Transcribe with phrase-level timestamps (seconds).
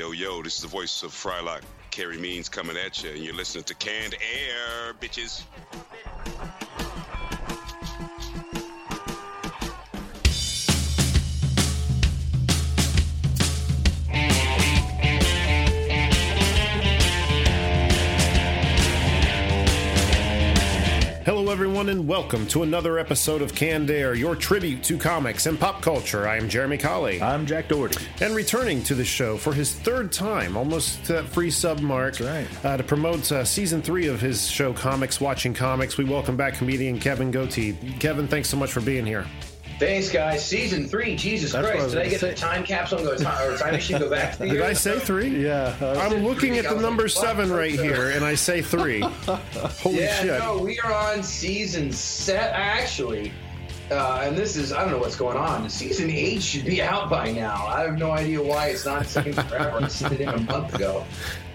[0.00, 3.34] Yo, yo, this is the voice of Frylock, Carey Means coming at you, and you're
[3.34, 5.42] listening to Canned Air, bitches.
[21.60, 25.82] Everyone, and welcome to another episode of Canned Air, your tribute to comics and pop
[25.82, 26.26] culture.
[26.26, 27.20] I am Jeremy Colley.
[27.20, 28.02] I'm Jack Doherty.
[28.22, 32.18] And returning to the show for his third time, almost to that free sub mark,
[32.18, 32.46] right.
[32.64, 36.54] uh, to promote uh, season three of his show, Comics Watching Comics, we welcome back
[36.54, 38.00] comedian Kevin Gootee.
[38.00, 39.26] Kevin, thanks so much for being here.
[39.80, 40.44] Thanks, guys.
[40.44, 41.16] Season three.
[41.16, 41.88] Jesus That's Christ!
[41.88, 42.30] Did I gonna get say.
[42.30, 44.64] the time capsule and go time, or time machine go back to the Did year?
[44.64, 45.44] I say three?
[45.46, 45.74] Yeah.
[45.80, 47.24] uh, I'm looking at the number like, what?
[47.26, 49.00] seven right here, and I say three.
[49.26, 50.26] Holy Yeah, shit.
[50.38, 52.52] no, we are on season set.
[52.54, 53.32] Actually,
[53.90, 55.68] uh, and this is I don't know what's going on.
[55.70, 57.66] Season eight should be out by now.
[57.66, 59.78] I have no idea why it's not taking forever.
[59.82, 61.06] I sent it in a month ago.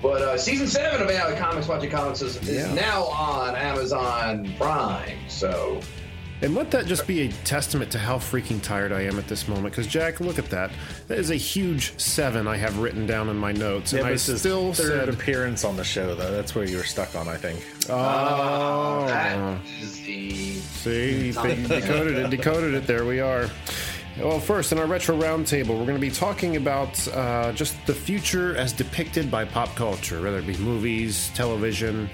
[0.01, 2.73] But uh, season seven of Anime Comics Watching Comics is, is Yeah.
[2.73, 5.17] now on Amazon Prime.
[5.29, 5.79] So
[6.41, 9.47] And let that just be a testament to how freaking tired I am at this
[9.47, 9.71] moment.
[9.73, 10.69] Because Jack, look at that.
[11.07, 14.09] That is a huge seven I have written down in my notes, Yeah, and but
[14.09, 16.31] I it's still third said, appearance on the show, though.
[16.31, 17.63] That's where you were stuck on, I think.
[17.89, 22.85] "Oh, that is the see, you decoded it, decoded it.
[22.85, 23.49] There we are."
[24.19, 27.93] Well, first, in our retro roundtable, we're going to be talking about uh, just the
[27.93, 32.09] future as depicted by pop culture, whether it be movies, television,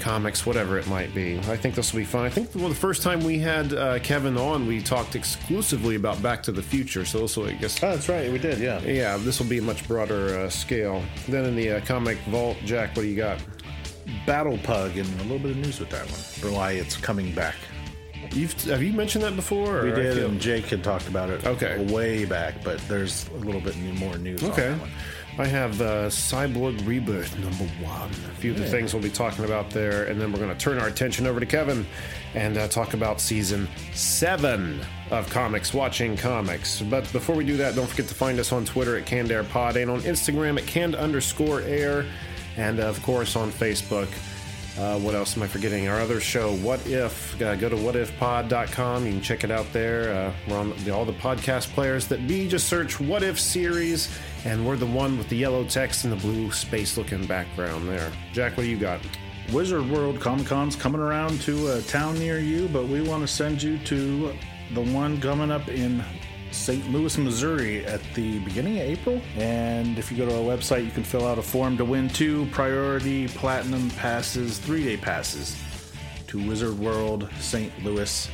[0.00, 1.38] comics, whatever it might be.
[1.40, 2.24] I think this will be fun.
[2.24, 6.22] I think well, the first time we had uh, Kevin on, we talked exclusively about
[6.22, 8.30] Back to the Future, so this will, I guess, Oh, that's right.
[8.30, 8.80] We did, yeah.
[8.80, 11.02] Yeah, this will be a much broader uh, scale.
[11.28, 13.38] Then in the uh, comic vault, Jack, what do you got?
[14.26, 17.34] Battle Pug and a little bit of news with that one for why it's coming
[17.34, 17.56] back.
[18.32, 19.82] You've have you mentioned that before?
[19.84, 21.82] We did, feel- and Jake had talked about it Okay.
[21.92, 24.68] way back, but there's a little bit new- more news on Okay.
[24.68, 24.90] that one.
[25.38, 28.10] I have uh, Cyborg Rebirth number one.
[28.10, 30.58] A few of the things we'll be talking about there, and then we're going to
[30.58, 31.86] turn our attention over to Kevin
[32.34, 34.80] and uh, talk about season seven
[35.12, 36.82] of Comics Watching Comics.
[36.82, 39.44] But before we do that, don't forget to find us on Twitter at Canned Air
[39.44, 42.04] Pod and on Instagram at canned underscore air,
[42.56, 44.08] and uh, of course on Facebook.
[44.78, 45.88] Uh, what else am I forgetting?
[45.88, 47.40] Our other show, What If?
[47.42, 49.06] Uh, go to whatifpod.com.
[49.06, 50.12] You can check it out there.
[50.12, 52.46] Uh, we're on the, all the podcast players that be.
[52.46, 54.08] Just search What If series,
[54.44, 58.12] and we're the one with the yellow text and the blue space looking background there.
[58.32, 59.00] Jack, what do you got?
[59.52, 63.28] Wizard World Comic Con's coming around to a town near you, but we want to
[63.28, 64.34] send you to
[64.74, 66.04] the one coming up in
[66.50, 66.90] St.
[66.90, 69.20] Louis, Missouri at the beginning of April.
[69.36, 72.08] And if you go to our website, you can fill out a form to win
[72.08, 75.56] two priority platinum passes, three day passes
[76.26, 77.72] to Wizard World St.
[77.82, 78.30] Louis.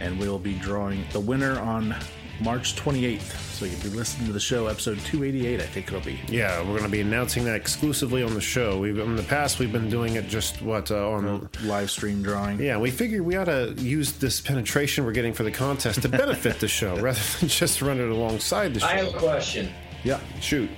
[0.00, 1.96] And we'll be drawing the winner on
[2.40, 3.48] March 28th.
[3.58, 6.20] So you'll be listening to the show, episode 288, I think it'll be.
[6.28, 8.78] Yeah, we're going to be announcing that exclusively on the show.
[8.78, 12.60] We've in the past we've been doing it just what uh, on Live stream drawing.
[12.60, 16.08] Yeah, we figured we ought to use this penetration we're getting for the contest to
[16.08, 18.86] benefit the show rather than just run it alongside the show.
[18.86, 19.70] I have a question.
[20.04, 20.70] yeah, shoot.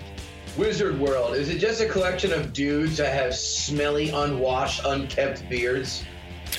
[0.57, 6.03] Wizard World, is it just a collection of dudes that have smelly, unwashed, unkept beards?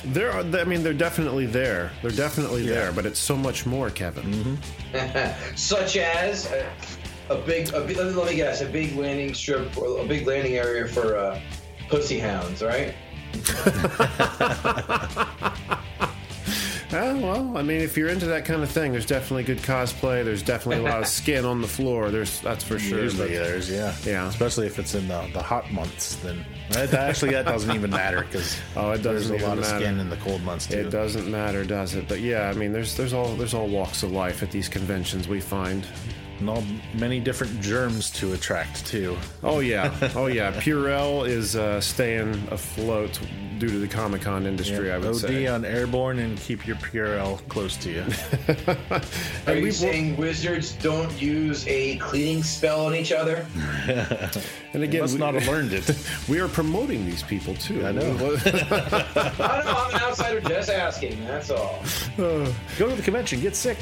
[0.06, 1.92] There are, I mean, they're definitely there.
[2.02, 4.58] They're definitely there, but it's so much more, Kevin.
[5.56, 6.66] Such as a,
[7.30, 10.56] a big, a, big- let me guess, a big landing strip, or a big landing
[10.56, 11.40] area for uh,
[11.90, 12.94] pussy hounds, right?
[16.94, 20.26] Ah, well, I mean, if you're into that kind of thing, there's definitely good cosplay.
[20.26, 22.12] There's definitely a lot of skin on the floor.
[22.12, 23.04] There's that's for sure.
[23.04, 23.96] Usually but- there's, yeah.
[24.04, 24.28] Yeah.
[24.28, 28.22] Especially if it's in the, the hot months, then that, actually that doesn't even matter
[28.24, 29.86] because Oh, it doesn't a lot even of matter.
[29.86, 30.80] skin in the cold months too.
[30.80, 32.08] It doesn't matter, does it?
[32.10, 35.28] But yeah, I mean, there's there's all there's all walks of life at these conventions.
[35.28, 35.86] We find.
[36.42, 36.64] And all
[36.96, 39.16] many different germs to attract too.
[39.44, 40.52] Oh yeah, oh yeah.
[40.60, 43.20] Purell is uh, staying afloat
[43.60, 44.92] due to the Comic Con industry.
[44.92, 45.46] I would OD say.
[45.46, 48.04] on airborne and keep your Purell close to you.
[49.46, 53.46] Are you we- saying wizards don't use a cleaning spell on each other?
[54.74, 55.96] And You again, must we, not have learned it.
[56.30, 57.86] we are promoting these people too.
[57.86, 58.02] I know.
[58.02, 59.46] I don't know.
[59.78, 61.24] I'm an outsider just asking.
[61.28, 61.84] That's all.
[62.18, 62.46] Go
[62.90, 63.78] to the convention, get sick.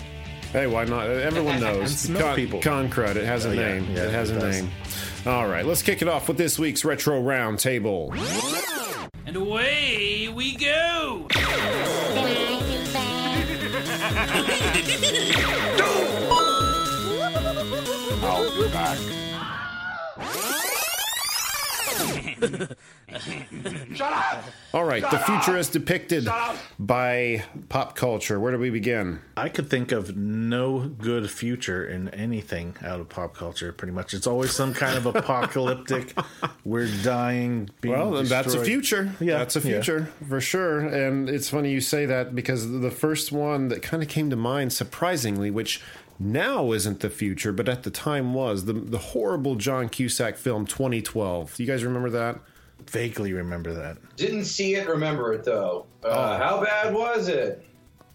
[0.52, 1.08] Hey, why not?
[1.08, 1.96] Everyone knows.
[1.98, 2.60] Smell Con, people.
[2.62, 3.16] Con crud.
[3.16, 3.86] It has a Oh, name.
[3.94, 4.62] Yeah, it has it a does.
[4.62, 4.72] name.
[5.28, 8.14] All right, let's kick it off with this week's retro round table.
[9.28, 11.28] And away we go!
[24.74, 26.28] All right, the future is depicted
[26.78, 28.40] by pop culture.
[28.40, 29.20] Where do we begin?
[29.36, 33.72] I could think of no good future in anything out of pop culture.
[33.72, 36.18] Pretty much, it's always some kind of apocalyptic.
[36.64, 37.70] we're dying.
[37.82, 39.12] Being Well, then that's a future.
[39.20, 39.66] Yeah, that's a yeah.
[39.66, 40.80] future for sure.
[40.80, 44.36] And it's funny you say that because the first one that kind of came to
[44.36, 45.82] mind, surprisingly, which
[46.20, 50.66] now isn't the future, but at the time was the the horrible John Cusack film
[50.66, 51.56] 2012.
[51.56, 52.40] Do you guys remember that?
[52.88, 53.98] Vaguely remember that.
[54.16, 55.86] Didn't see it, remember it though.
[56.04, 56.38] Uh, Oh.
[56.38, 57.66] How bad was it?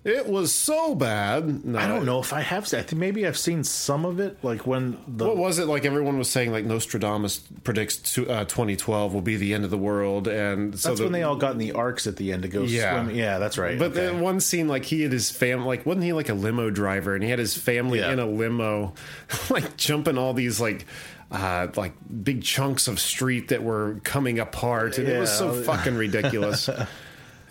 [0.04, 1.64] It was so bad.
[1.64, 2.64] No, I don't know if I have.
[2.74, 5.86] I think maybe I've seen some of it, like when the What was it like?
[5.86, 10.28] Everyone was saying like Nostradamus predicts uh, 2012 will be the end of the world,
[10.28, 12.48] and so that's the, when they all got in the arcs at the end to
[12.48, 13.02] go Yeah.
[13.02, 13.16] swim.
[13.16, 13.78] Yeah, that's right.
[13.78, 14.04] But okay.
[14.06, 17.14] then one scene, like he had his family, like wasn't he like a limo driver,
[17.14, 18.12] and he had his family Yeah.
[18.12, 18.92] in a limo,
[19.50, 20.84] like jumping all these like.
[21.32, 25.96] Uh, like big chunks of street that were coming apart, and it was so fucking
[25.96, 26.68] ridiculous.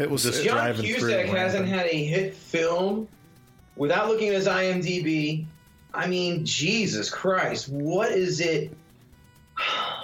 [0.03, 3.07] It was Just- John driving through Cusack hasn't had a hit film
[3.75, 5.45] without looking at his IMDb.
[5.93, 8.71] I mean, Jesus Christ, what is it?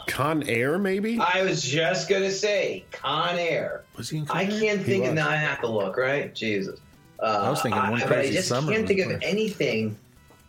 [0.07, 1.19] Con Air, maybe.
[1.19, 3.83] I was just gonna say Con Air.
[3.97, 4.17] was he?
[4.19, 4.59] In I Con Air?
[4.59, 5.15] can't He think of was.
[5.15, 5.29] now.
[5.29, 5.97] I have to look.
[5.97, 6.79] Right, Jesus.
[7.19, 9.97] Uh, I was thinking One but I Crazy just Summer can't was think of anything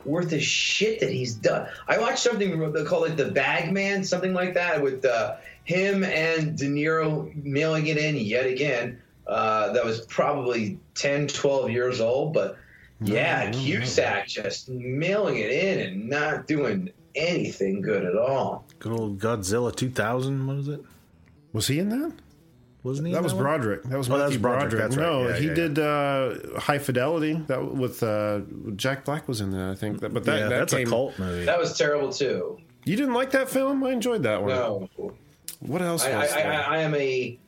[0.05, 1.67] worth the shit that he's done.
[1.89, 6.05] I watched something they call it the Bag Man, something like that, with uh, him
[6.05, 9.01] and De Niro mailing it in yet again.
[9.31, 12.59] Uh, that was probably 10, 12 years old, but
[13.01, 18.65] yeah, Cusack just mailing it in and not doing anything good at all.
[18.81, 20.47] Good old Godzilla 2000.
[20.47, 20.81] What was it?
[21.53, 22.13] Was he in that?
[22.83, 23.13] Wasn't he?
[23.13, 23.43] That in was one?
[23.45, 23.83] Broderick.
[23.85, 24.91] That was Oh, that Matthew was Broderick, Broderick.
[24.91, 25.07] that's right.
[25.07, 27.35] No, Yeah, he yeah, did uh, High Fidelity.
[27.47, 28.41] That with uh,
[28.77, 29.71] Jack Black was in that.
[29.71, 30.01] I think.
[30.01, 31.45] But that, yeah, that that's came, a cult movie.
[31.45, 32.59] That was terrible too.
[32.85, 33.85] You didn't like that film?
[33.85, 34.51] I enjoyed that one.
[34.51, 34.89] No,
[35.61, 36.53] What else I, I, was I, there?
[36.69, 37.39] I am a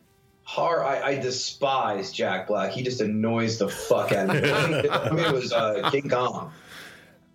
[0.52, 0.82] hard.
[0.82, 2.72] I, I despise Jack Black.
[2.72, 4.50] He just annoys the fuck out of me.
[4.90, 6.52] I mean, it was uh, King Kong.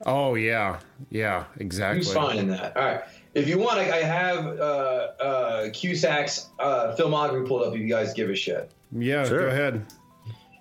[0.05, 0.79] oh yeah,
[1.09, 1.99] yeah, He exactly.
[1.99, 2.77] was fine in that.
[2.77, 3.01] All right.
[3.33, 4.61] If you want, I, I have uh,
[5.21, 7.73] uh, Cusack's uh, filmography pulled up.
[7.73, 8.71] If you guys give a shit.
[8.91, 9.41] Yeah, Sure.
[9.41, 9.85] go ahead.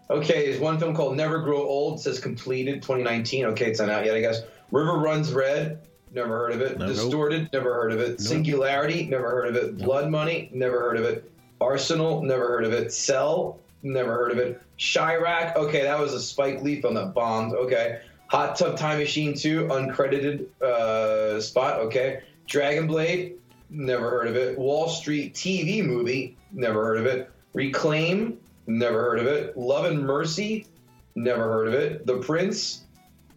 [0.08, 1.98] Okay, there's one film called Never Grow Old.
[1.98, 3.46] It says completed 2019.
[3.46, 4.42] Okay, it's not out yet, I guess.
[4.70, 5.80] River Runs Red.
[6.12, 6.78] Never heard of it.
[6.78, 6.88] Nope.
[6.88, 7.50] Distorted.
[7.52, 8.20] Never heard of it.
[8.20, 9.06] Singularity.
[9.06, 9.78] Never heard of it.
[9.78, 10.48] Blood Money.
[10.52, 11.30] Never heard of it.
[11.60, 12.22] Arsenal.
[12.22, 12.92] Never heard of it.
[12.92, 13.58] Cell.
[13.82, 14.60] Never heard of it.
[14.78, 15.56] Chi-Raq.
[15.56, 17.54] Okay, that was a Spike Lee film that bombed.
[17.54, 18.00] Okay.
[18.28, 19.66] Hot Tub Time Machine 2.
[19.68, 21.80] Uncredited uh, spot.
[21.80, 22.22] Okay.
[22.46, 23.36] Dragon Blade.
[23.70, 24.58] Never heard of it.
[24.58, 26.36] Wall Street TV movie.
[26.52, 27.30] Never heard of it.
[27.52, 28.38] Reclaim.
[28.66, 29.56] Never heard of it.
[29.56, 30.66] Love and Mercy.
[31.14, 32.06] Never heard of it.
[32.06, 32.84] The Prince.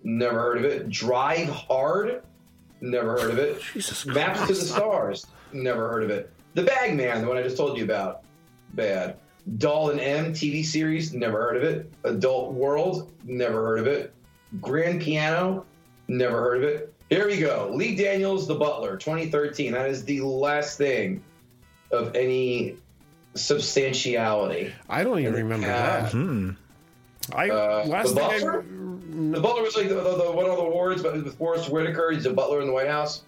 [0.03, 0.89] Never heard of it.
[0.89, 2.23] Drive Hard.
[2.81, 3.61] Never heard of it.
[3.73, 5.27] Jesus Maps to the Stars.
[5.51, 6.31] Never heard of it.
[6.59, 8.23] The Bag Man, the one I just told you about.
[8.73, 9.15] Bad.
[9.59, 11.13] Doll and Em TV series.
[11.13, 11.89] Never heard of it.
[12.03, 13.13] Adult World.
[13.23, 14.13] Never heard of it.
[14.59, 15.65] Grand Piano.
[16.09, 16.93] Never heard of it.
[17.09, 17.71] Here we go.
[17.73, 19.71] Lee Daniels, The Butler, 2013.
[19.71, 21.23] That is the last thing
[21.93, 22.75] of any
[23.35, 24.73] substantiality.
[24.89, 26.01] I don't even remember Yeah.
[26.01, 26.11] that.
[26.11, 26.49] Hmm.
[27.31, 28.65] I Uh, last the thing I, Butler?
[29.31, 32.11] The Butler was like the, the, the one of the awards, but with Forest Whitaker,
[32.11, 33.21] he's a butler in the White House.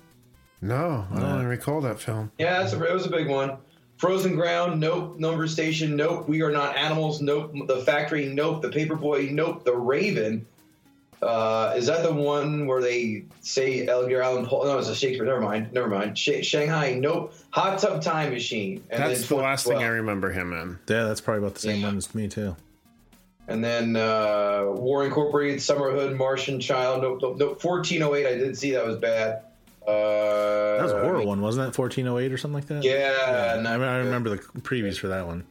[0.62, 2.32] No, I don't even recall that film.
[2.38, 3.58] Yeah, that's a, it was a big one.
[3.98, 5.20] Frozen Ground, nope.
[5.20, 6.28] Number Station, nope.
[6.28, 7.54] We Are Not Animals, nope.
[7.68, 8.62] The Factory, nope.
[8.64, 9.64] The Paperboy, nope.
[9.64, 10.46] The Raven.
[11.22, 14.64] Uh, is that the one where they say Edgar Allan Poe?
[14.64, 15.24] No, it's a Shakespeare.
[15.26, 15.72] Never mind.
[15.72, 16.18] Never mind.
[16.18, 17.36] Sh- Shanghai, nope.
[17.52, 18.84] Hot Tub Time Machine.
[18.90, 20.80] And That's then the last thing I remember him in.
[20.90, 21.88] Yeah, that's probably about the same Yeah.
[21.88, 22.56] one as me too.
[23.48, 27.64] And then uh, War Incorporated, Summerhood, Martian Child, nope, nope, nope.
[27.64, 29.44] 1408, I did see that was bad.
[29.88, 31.78] Uh, That was a horror one, wasn't it?
[31.78, 32.84] 1408 or something like that.
[32.84, 35.44] Yeah, I, mean, I remember the previews for that one.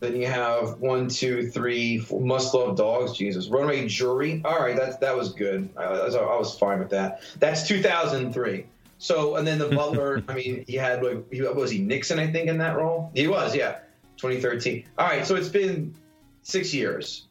[0.00, 3.12] Then you have one, two, three, four, must love dogs.
[3.12, 4.42] Jesus, Runaway Jury.
[4.44, 5.68] All right, that that was good.
[5.76, 7.20] I was, I was fine with that.
[7.38, 8.66] That's 2003.
[8.98, 10.22] So, and then the Butler.
[10.28, 12.18] I mean, he had like, he, was he Nixon?
[12.18, 13.10] I think in that role.
[13.14, 13.78] He was, yeah.
[14.16, 14.84] 2013.
[14.98, 15.94] All right, so it's been
[16.42, 17.26] six years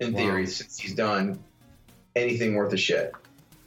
[0.00, 0.18] in Wow.
[0.20, 1.38] theory since he's done
[2.16, 3.12] anything worth a shit.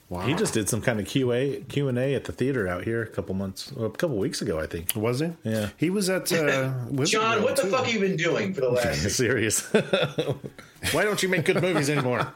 [0.10, 0.22] Wow.
[0.22, 3.02] He just did some kind of QA Q and A at the theater out here
[3.02, 4.94] a couple months, a couple weeks ago, I think.
[4.96, 5.32] was he?
[5.44, 5.70] Yeah.
[5.76, 6.72] He was at uh,
[7.04, 7.70] John, World, what the too.
[7.70, 9.70] fuck have you been doing for the last Serious.
[10.94, 12.32] Why don't you make good movies anymore?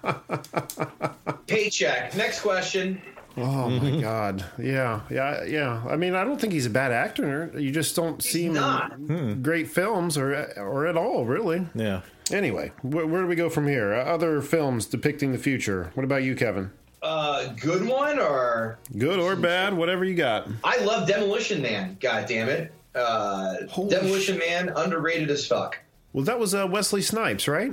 [1.47, 2.15] paycheck?
[2.15, 3.01] Next question.
[3.37, 4.43] Oh my god.
[4.59, 5.81] Yeah, yeah, yeah.
[5.89, 7.51] I mean, I don't think he's a bad actor.
[7.57, 8.91] You just don't see him not.
[8.93, 11.65] in great films or or at all, really.
[11.73, 12.01] Yeah.
[12.33, 13.93] Anyway, where, where do we go from here?
[13.93, 15.91] Uh, other films depicting the future.
[15.93, 16.71] What about you, Kevin?
[17.01, 20.47] Uh, good one or Good or bad, whatever you got.
[20.63, 21.97] I love Demolition Man.
[21.99, 22.71] God damn it!
[22.93, 25.79] Uh, Holy Demolition Man, underrated as fuck.
[26.13, 27.71] Well, that was uh, Wesley Snipes, right?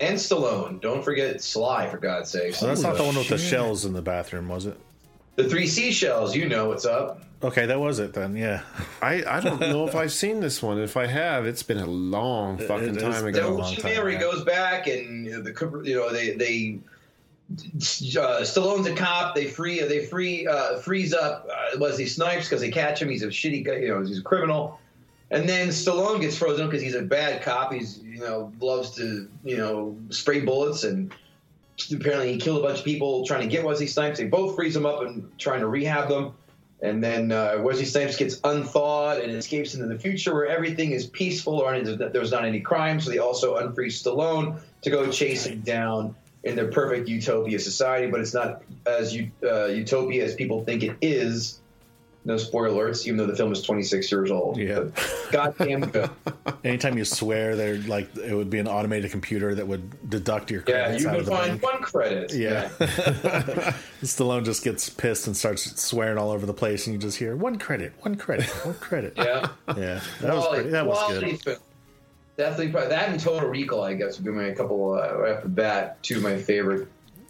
[0.00, 0.80] And Stallone.
[0.80, 2.54] Don't forget Sly, for God's sake.
[2.54, 4.76] So that's not the one with the shells in the bathroom, was it?
[5.36, 7.22] The three seashells, you know what's up.
[7.42, 8.36] Okay, that was it then.
[8.36, 8.62] Yeah.
[9.02, 10.78] I, I don't know if I've seen this one.
[10.78, 13.48] If I have, it's been a long fucking it is time been a ago.
[13.48, 16.78] long Demolition Man, where he goes back and you know, the you know they they
[17.52, 19.34] uh, Stallone's a cop.
[19.34, 23.08] They free they free uh, freeze up uh, Wesley Snipes because they catch him.
[23.08, 23.76] He's a shitty guy.
[23.76, 24.80] You know, he's a criminal.
[25.30, 27.72] And then Stallone gets frozen because he's a bad cop.
[27.72, 31.12] He's you know loves to you know spray bullets and
[31.92, 34.18] apparently he killed a bunch of people trying to get Wesley Snipes.
[34.18, 36.34] They both freeze him up and trying to rehab them.
[36.82, 41.06] And then uh, Wesley Snipes gets unthawed and escapes into the future where everything is
[41.06, 43.00] peaceful or there's not any crime.
[43.00, 48.10] So they also unfreeze Stallone to go chase him down in their perfect utopia society.
[48.10, 51.60] But it's not as u- uh, utopia as people think it is.
[52.26, 54.56] No spoiler alerts, even though the film is 26 years old.
[54.56, 54.84] Yeah.
[55.30, 56.08] Goddamn good.
[56.64, 60.62] Anytime you swear, there like it would be an automated computer that would deduct your
[60.66, 61.62] Yeah, credits you out can of find bank.
[61.62, 62.32] one credit.
[62.32, 62.68] Yeah.
[64.02, 67.36] Stallone just gets pissed and starts swearing all over the place, and you just hear
[67.36, 69.12] one credit, one credit, one credit.
[69.18, 69.48] Yeah.
[69.76, 71.40] Yeah, that was pretty, that was good.
[71.42, 71.56] film.
[72.36, 75.42] Definitely, probably, that and Total Recall, I guess, would be my couple uh, right off
[75.42, 76.02] the bat.
[76.02, 76.88] Two of my favorite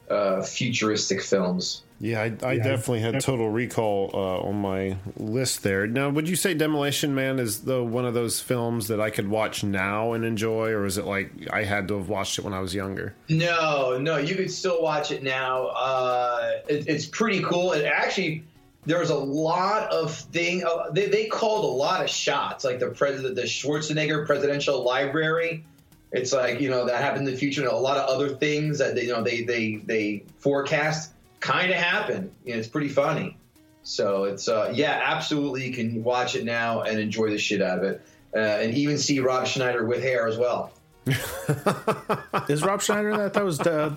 [0.08, 1.82] uh, futuristic films.
[2.00, 5.86] Yeah, I, I definitely had Total Recall uh, on my list there.
[5.86, 9.28] Now, would you say Demolition Man is the one of those films that I could
[9.28, 12.52] watch now and enjoy, or is it like I had to have watched it when
[12.52, 13.14] I was younger?
[13.28, 15.68] No, no, you could still watch it now.
[15.68, 17.72] Uh, it, it's pretty cool.
[17.72, 18.44] It actually,
[18.86, 20.64] there was a lot of thing.
[20.64, 25.64] Uh, they, they called a lot of shots, like the president, the Schwarzenegger Presidential Library.
[26.12, 28.78] It's like you know that happened in the future, and a lot of other things
[28.78, 32.30] that they, you know they they they forecast kind of happen.
[32.44, 33.36] You know, it's pretty funny.
[33.82, 35.66] So it's uh, yeah, absolutely.
[35.66, 38.02] You can watch it now and enjoy the shit out of it,
[38.34, 40.72] uh, and even see Rob Schneider with hair as well.
[42.48, 43.34] Is Rob Schneider that?
[43.34, 43.94] That was uh,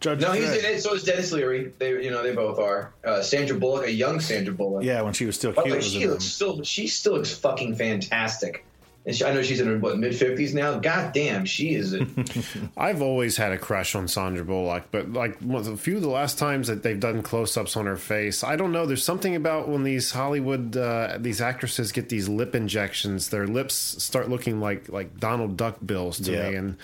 [0.00, 0.20] Judge.
[0.20, 0.82] No, he's in it.
[0.82, 1.72] So is Denis Leary.
[1.78, 2.92] They, you know, they both are.
[3.04, 4.84] Uh, Sandra Bullock, a young Sandra Bullock.
[4.84, 5.76] Yeah, when she was still Oh, cute.
[5.76, 6.62] was she looks still.
[6.62, 8.64] She still looks fucking fantastic.
[9.04, 10.78] And she, I know she's in her what mid fifties now.
[10.78, 11.92] God damn, she is.
[11.92, 12.06] A,
[12.76, 16.08] I've always had a crush on Sandra Bullock, but like one- a few of the
[16.08, 18.86] last times that they've done close-ups on her face, I don't know.
[18.86, 23.74] There's something about when these Hollywood uh, these actresses get these lip injections, their lips
[23.74, 26.50] start looking like like Donald Duck bills to Yeah.
[26.50, 26.76] me, and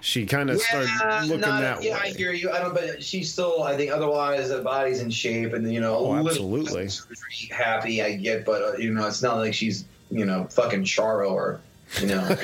[0.00, 0.90] she kind of started
[1.26, 2.00] looking not- that yeah, way.
[2.04, 2.52] I hear you.
[2.52, 2.74] I don't.
[2.74, 3.64] But she's still.
[3.64, 6.88] I think otherwise, the body's in shape, and you know, a Oh, little absolutely.
[7.50, 8.00] happy.
[8.02, 11.60] I get, but uh, you know, it's not like she's you know fucking Charo or
[12.00, 12.22] you know.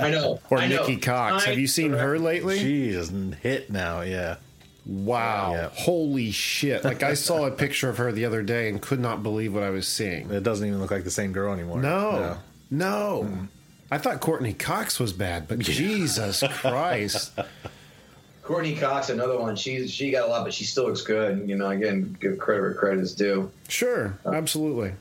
[0.00, 0.40] I know.
[0.50, 0.80] Or I know.
[0.80, 1.44] Nikki Cox.
[1.44, 2.58] Have you seen her lately?
[2.58, 3.12] She is
[3.42, 4.00] hit now.
[4.00, 4.36] Yeah.
[4.84, 5.52] Wow.
[5.52, 5.70] Yeah.
[5.72, 6.84] Holy shit.
[6.84, 9.62] Like I saw a picture of her the other day and could not believe what
[9.62, 10.30] I was seeing.
[10.30, 11.80] It doesn't even look like the same girl anymore.
[11.80, 12.38] No.
[12.70, 13.28] No.
[13.28, 13.48] Mm.
[13.90, 17.32] I thought Courteney Cox was bad, but Jesus Christ.
[18.42, 19.54] Courteney Cox, another one.
[19.54, 21.48] She's she got a lot, but she still looks good.
[21.48, 23.50] You know, again, give credit where credit is due.
[23.68, 24.18] Sure.
[24.26, 24.94] Uh, Absolutely.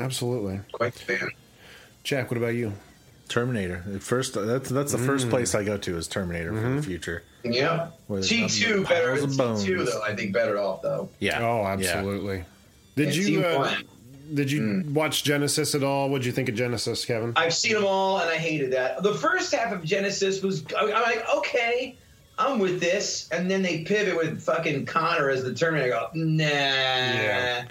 [0.00, 0.60] Absolutely.
[0.72, 1.30] Quite a fan.
[2.04, 2.72] Jack, what about you?
[3.28, 3.84] Terminator.
[3.94, 5.30] At First, that's that's the first Mm.
[5.30, 6.62] place I go to is Terminator Mm-hmm.
[6.76, 7.22] for the future.
[7.44, 7.88] Yeah,
[8.22, 9.16] T two better.
[9.16, 11.08] piles T two though, I think better off though.
[11.20, 11.40] Yeah.
[11.40, 11.68] Oh, Yeah.
[11.72, 12.44] absolutely.
[12.96, 13.72] Did And you uh,
[14.34, 14.92] did you Mm.
[14.94, 16.08] watch Genisys at all?
[16.10, 17.32] What'd you think of Genisys, Kevin?
[17.36, 19.02] I've seen them all, and I hated that.
[19.02, 20.64] The first half of Genisys was.
[20.76, 21.96] I'm like, okay,
[22.38, 25.94] I'm with this, and then they pivot with fucking Connor as the Terminator.
[25.94, 26.44] I go, nah.
[26.44, 27.64] Yeah.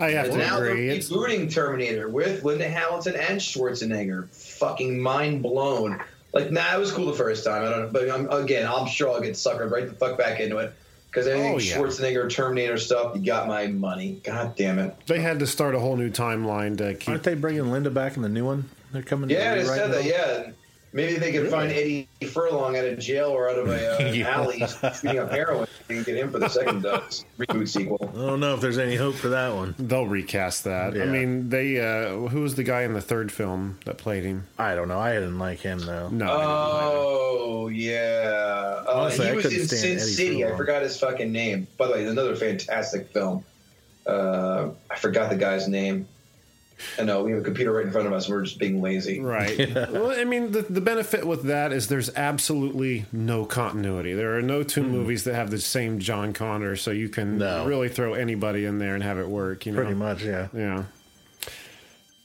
[0.00, 0.88] I have And to now agree.
[0.88, 4.28] they're It's, rebooting Terminator with Linda Hamilton and Schwarzenegger.
[4.30, 6.00] Fucking mind blown.
[6.32, 7.62] Like, nah, it was cool the first time.
[7.64, 10.40] I don't know, but I'm, again, I'm sure I'll get suckered right the fuck back
[10.40, 10.74] into it
[11.08, 11.76] because anything Oh, yeah.
[11.76, 14.20] Schwarzenegger Terminator stuff, you got my money.
[14.24, 14.96] God damn it.
[15.06, 18.16] they had to start a whole new timeline to keep Aren't they bringing Linda back
[18.16, 18.68] in the new one?
[18.92, 19.28] They're coming.
[19.28, 20.02] to Yeah, they rewrite said that.
[20.04, 20.08] now?
[20.10, 20.50] Yeah,
[20.94, 24.30] maybe they could find Eddie Furlong out of jail or out of a uh, Yeah.
[24.30, 27.00] alley shooting up heroin and get him for the second uh,
[27.38, 27.98] reboot sequel.
[28.14, 29.74] I don't know if there's any hope for that one.
[29.78, 30.96] They'll recast that.
[30.96, 31.80] I mean, they.
[31.80, 34.46] Uh, who was the guy in the third film that played him?
[34.58, 34.98] I don't know.
[35.00, 36.08] I didn't like him though.
[36.08, 36.96] No, I didn't either.
[36.96, 40.44] Oh yeah, uh, Honestly, I he was in Sin Eddie City.
[40.46, 41.66] I forgot his fucking name.
[41.76, 43.44] By the way, another fantastic film.
[44.06, 46.06] Uh, I forgot the guy's name.
[46.98, 48.28] I know we have a computer right in front of us.
[48.28, 49.20] We're just being lazy.
[49.20, 49.58] Right.
[49.94, 54.12] Well, I mean, the, the benefit with that is there's absolutely no continuity.
[54.12, 57.38] There are no two movies that have the same John Connor, so you can.
[57.38, 57.64] No.
[57.66, 59.66] really throw anybody in there and have it work.
[59.66, 60.48] You know, Pretty much, yeah.
[60.52, 60.84] Yeah.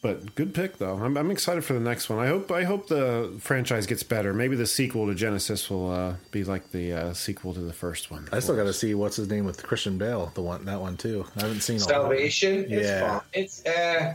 [0.02, 0.96] But good pick though.
[0.96, 2.20] I'm, I'm excited for the next one.
[2.20, 4.34] I hope I hope the franchise gets better.
[4.34, 8.10] Maybe the sequel to Genisys will uh, be like the uh, sequel to the first
[8.10, 8.30] one.
[8.32, 10.32] I still got to see what's his name with Christian Bale.
[10.36, 11.26] The one that one too.
[11.36, 12.02] I haven't seen all of them.
[12.02, 12.66] Salvation.
[12.70, 13.20] It's Yeah.
[13.34, 14.14] It's eh.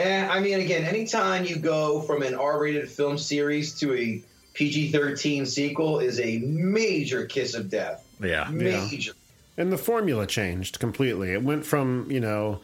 [0.00, 4.22] And I mean, again, anytime you go from an R-rated film series to a
[4.54, 8.06] PG-13 sequel is a major kiss of death.
[8.18, 8.48] Yeah.
[8.50, 9.12] Major.
[9.58, 11.32] And the formula changed completely.
[11.32, 12.60] It went from, you know,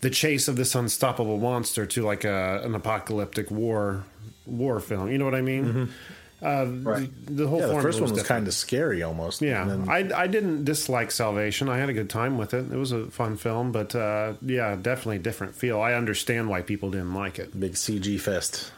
[0.00, 4.04] the chase of this unstoppable monster to like a, an apocalyptic war
[4.46, 5.10] war film.
[5.10, 5.64] You know what I mean?
[5.64, 5.84] Mm-hmm.
[6.40, 7.10] Uh, Right.
[7.26, 8.28] the, the whole Yeah, the first one was different.
[8.28, 9.42] kind of scary almost.
[9.42, 11.68] Yeah, then- I, I didn't dislike Salvation.
[11.68, 12.70] I had a good time with it.
[12.72, 15.80] It was a fun film, but uh, yeah, definitely different feel.
[15.80, 17.58] I understand why people didn't like it.
[17.58, 18.72] big CG fest.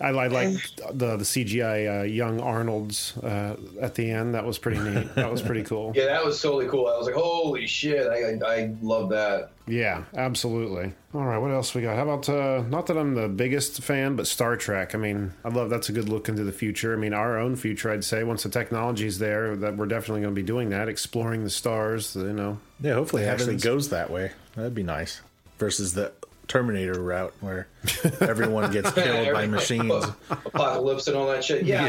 [0.00, 0.50] I, I like
[0.92, 4.34] the the CGI uh, young Arnold's uh, at the end.
[4.34, 5.14] That was pretty neat.
[5.14, 5.92] That was pretty cool.
[5.96, 6.86] Yeah, that was totally cool.
[6.88, 9.50] I was like, holy shit, I, I, I love that.
[9.66, 10.92] Yeah, absolutely.
[11.14, 11.96] All right, what else we got?
[11.96, 14.94] How about uh, not that I'm the biggest fan, but Star Trek.
[14.94, 16.92] I mean, I love that's a good look into the future.
[16.92, 18.22] I mean, our own future, I'd say.
[18.24, 22.14] Once the technology's there, that we're definitely going to be doing that, exploring the stars.
[22.14, 24.32] You know, Yeah, hopefully it actually goes that way.
[24.54, 25.20] That'd be nice.
[25.58, 26.12] Versus the
[26.48, 27.66] Terminator route where
[28.20, 30.04] everyone gets killed by machines.
[30.30, 31.64] Apocalypse and all that shit.
[31.64, 31.84] Yeah.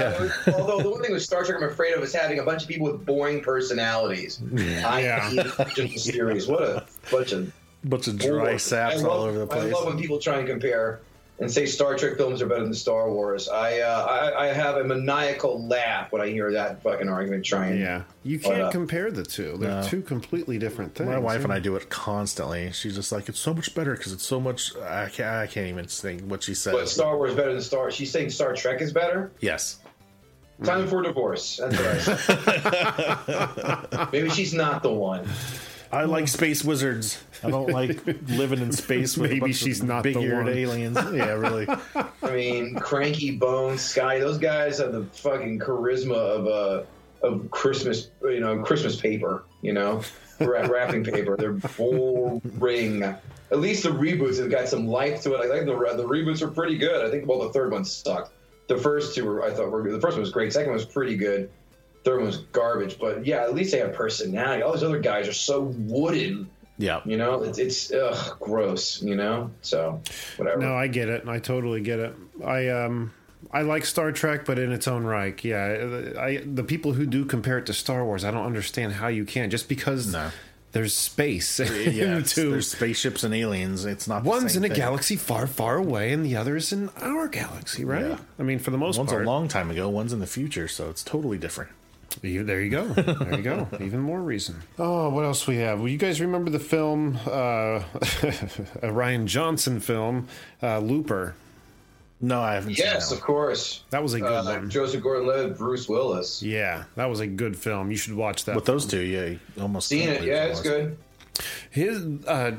[0.48, 0.54] Yeah.
[0.56, 2.68] Although the one thing with Star Trek I'm afraid of is having a bunch of
[2.68, 4.40] people with boring personalities.
[4.86, 5.30] I Yeah.
[5.30, 6.48] hate the series.
[6.48, 7.52] What a bunch of
[7.84, 9.64] Bunch of dry I saps love, all over the place.
[9.64, 11.00] I love when people try and compare
[11.40, 13.48] and say Star Trek films are better than Star Wars.
[13.48, 17.80] I uh, I, I have a maniacal laugh when I hear that fucking argument trying.
[17.80, 19.56] yeah, you can't uh, compare the two.
[19.58, 19.84] They're No.
[19.84, 21.10] two completely different things.
[21.10, 21.54] My wife and.
[21.54, 22.72] I do it constantly.
[22.72, 24.76] She's just like, it's so much better because it's so much.
[24.78, 26.74] I can't, I can't even think what she says.
[26.74, 27.92] But Star Wars better than Star.
[27.92, 29.32] She's saying Star Trek is better.
[29.40, 29.80] yes.
[30.64, 31.58] Time for divorce.
[31.62, 31.98] That's what I
[33.86, 34.12] said.
[34.12, 35.28] Maybe she's not the one.
[35.92, 37.24] I like space wizards.
[37.44, 40.98] I don't like living in space with Maybe a bunch she's of not big-eared aliens.
[41.14, 41.68] Yeah, really.
[41.96, 44.20] I mean, Cranky Bones, Sky.
[44.20, 48.10] Those guys have the fucking charisma of uh, of Christmas.
[48.24, 49.44] You know, Christmas paper.
[49.62, 50.02] You know,
[50.40, 51.38] wrapping paper.
[51.38, 53.04] They're boring.
[53.04, 55.40] At least the reboots have got some life to it.
[55.40, 57.06] I think the the reboots are pretty good.
[57.06, 58.32] I think well, the third one sucked.
[58.68, 59.94] The first two were I thought were good.
[59.94, 60.52] The first one was great.
[60.52, 61.50] Second one was pretty good.
[62.08, 62.98] Third one was garbage.
[63.00, 64.64] But yeah, at least they have personality.
[64.64, 66.50] All these other guys are so wooden.
[66.78, 67.02] Yeah.
[67.06, 69.02] You know, it's it's ugh, gross.
[69.02, 70.02] You know, so
[70.38, 70.62] whatever.
[70.62, 71.28] No, I get it.
[71.28, 72.16] I totally get it.
[72.46, 73.14] I um
[73.52, 75.44] I like Star Trek, but in its own right.
[75.44, 79.08] Yeah, I the people who do compare it to Star Wars, I don't understand how
[79.10, 79.50] you can.
[79.50, 80.30] Just because No.
[80.72, 81.60] there's space.
[81.60, 81.66] Yeah,
[82.20, 83.84] it's- there's spaceships and aliens.
[83.86, 84.24] It's not.
[84.24, 84.78] the one's same in a thing.
[84.84, 88.06] galaxy far, far away, and the other's in our galaxy, right?
[88.12, 88.18] Yeah.
[88.40, 89.24] I mean, for the most One's part.
[89.24, 89.90] a long time ago.
[89.90, 91.72] One's in the future, so it's totally different.
[92.22, 92.86] You- there you go.
[92.88, 93.68] There you go.
[93.80, 94.56] Even more reason.
[94.80, 95.80] Oh, what else we have?
[95.80, 97.84] Well, you guys remember the film, uh, a
[98.90, 100.28] Rian Johnson film,
[100.64, 101.36] uh, Looper?
[102.20, 102.78] No, I haven't.
[102.78, 103.84] Yes, seen of course.
[103.92, 104.70] That was a good Uh, one.
[104.72, 106.42] Joseph Gordon-Levitt, Bruce Willis.
[106.42, 107.92] Yeah, that was a good film.
[107.92, 108.56] You should watch that.
[108.56, 110.24] With those two, yeah, almost Seen it?
[110.24, 110.98] Yeah, it's good.
[111.70, 112.54] His uh,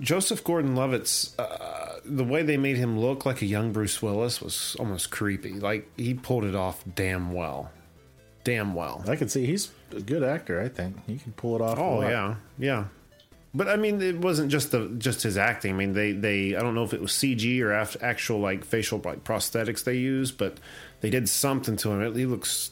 [0.00, 4.74] Joseph Gordon-Levitt's uh, the way they made him look like a young Bruce Willis was
[4.80, 5.52] almost creepy.
[5.60, 7.70] Like he pulled it off damn well,
[8.46, 9.04] damn well.
[9.08, 10.60] I can see he's a good actor.
[10.60, 11.76] I think he can pull it off.
[11.78, 12.08] a Oh lot.
[12.10, 12.84] yeah, yeah.
[13.54, 15.74] But I mean, it wasn't just the just his acting.
[15.74, 18.64] I mean, they they I don't know if it was CG or af- actual like
[18.64, 20.58] facial like prosthetics they used, but
[21.00, 22.14] they did something to him.
[22.14, 22.70] He looks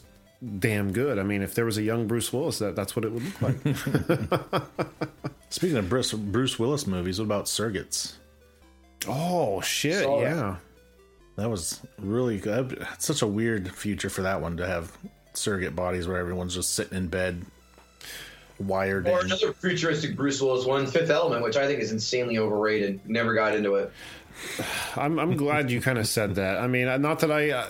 [0.59, 1.17] damn good.
[1.19, 3.41] I mean, if there was a young Bruce Willis, that that's what it would look
[3.41, 4.59] like.
[5.49, 8.13] Speaking of Bruce, Bruce Willis movies, what about Surrogates?
[9.07, 10.55] oh shit, Saw yeah.
[11.35, 12.85] That was really good.
[12.97, 14.95] Such a weird future for that one to have
[15.37, 17.45] surrogate bodies where everyone's just sitting in bed,
[18.59, 19.25] wired Or in.
[19.27, 23.01] another futuristic Bruce Willis one, Fifth Element, which I think is insanely overrated.
[23.09, 23.91] Never got into it.
[24.97, 26.57] I'm I'm glad you kind of said that.
[26.57, 27.67] I mean, not that I uh,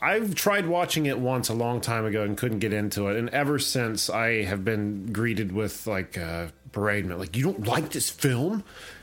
[0.00, 3.28] I've tried watching it once a long time ago and couldn't get into it, and
[3.30, 8.10] ever since I have been greeted with like uh, bereavement, like you don't like this
[8.10, 8.62] film,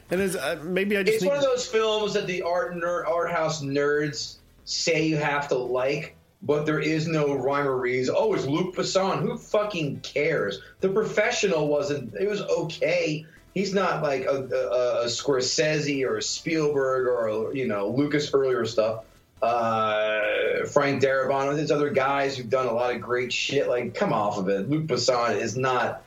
[0.10, 2.78] and it's, uh, maybe I just It's need, one of those films that the art
[2.78, 7.77] ner- art house nerds say you have to like, but there is no rhyme or
[7.77, 8.15] reason.
[8.17, 9.21] Oh, it's Luc Besson.
[9.21, 10.60] Who fucking cares?
[10.80, 12.13] The Professional wasn't.
[12.15, 13.25] It was okay.
[13.54, 18.65] He's not like a, a, a Scorsese or a Spielberg or you know Lucas earlier
[18.65, 19.04] stuff.
[19.41, 23.67] Uh, Frank Darabont, there's other guys who've done a lot of great shit.
[23.67, 24.69] Like, come off of it.
[24.69, 26.04] Luc Besson is not,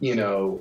[0.00, 0.60] you know.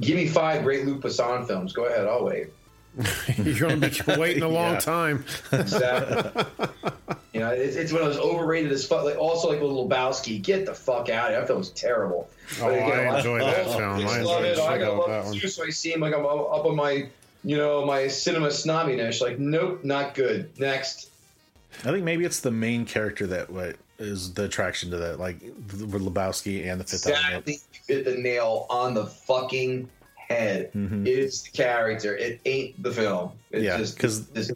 [0.00, 1.72] Give me five great Luc Besson films.
[1.72, 2.48] Go ahead, I'll wait.
[3.38, 4.80] you're going to be waiting a long Yeah.
[4.80, 5.24] time.
[5.52, 6.44] Exactly.
[7.34, 9.04] you know, it's, it's one of those overrated as fuck.
[9.04, 11.40] Like also like with Lebowski, get the fuck out of here.
[11.40, 12.30] That film's terrible.
[12.62, 14.00] Oh, I enjoy that film.
[14.00, 14.58] just I love enjoy it.
[14.68, 15.34] I shit gotta out of that love one.
[15.38, 17.08] too, so I seem like I'm up up on my,
[17.42, 19.20] you know, my cinema snobbiness.
[19.20, 20.48] Like, nope, not good.
[20.60, 21.10] Next.
[21.80, 25.40] I think maybe it's the main character that what is the attraction to that, like
[25.42, 27.48] with Lebowski and the Fifth Element.
[27.48, 27.58] Exactly.
[27.88, 30.72] You hit the nail on the fucking head.
[30.72, 31.06] Mm-hmm.
[31.06, 32.16] It's the character.
[32.16, 33.32] It ain't the film.
[33.50, 34.52] It Yeah, just 'cause it's-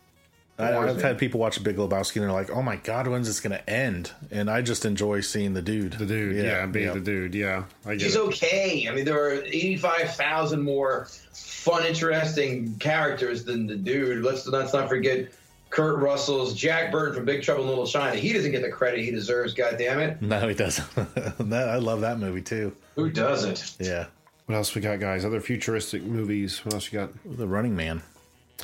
[0.58, 1.02] I, bores I've me.
[1.02, 3.70] had people watch Big Lebowski and they're like, "Oh my god, when's this going to
[3.70, 5.92] end?" And I just enjoy seeing the dude.
[5.92, 6.94] The dude, yeah, being yeah.
[6.94, 7.64] the dude, yeah.
[7.86, 8.20] I get She's it.
[8.22, 8.86] okay.
[8.88, 14.24] I mean, there are 85,000 more fun, interesting characters than the dude.
[14.24, 15.28] Let's, let's not forget
[15.70, 18.16] Kurt Russell's Jack Burton from Big Trouble in Little China.
[18.16, 20.20] He doesn't get the credit he deserves, God damn it.
[20.22, 20.92] No, he doesn't.
[21.50, 22.74] that, I love that movie too.
[22.96, 23.76] Who doesn't?
[23.78, 24.06] Yeah,
[24.46, 25.24] What else we got, guys?
[25.24, 26.64] Other futuristic movies.
[26.64, 27.10] What else you got?
[27.24, 28.02] The Running Man.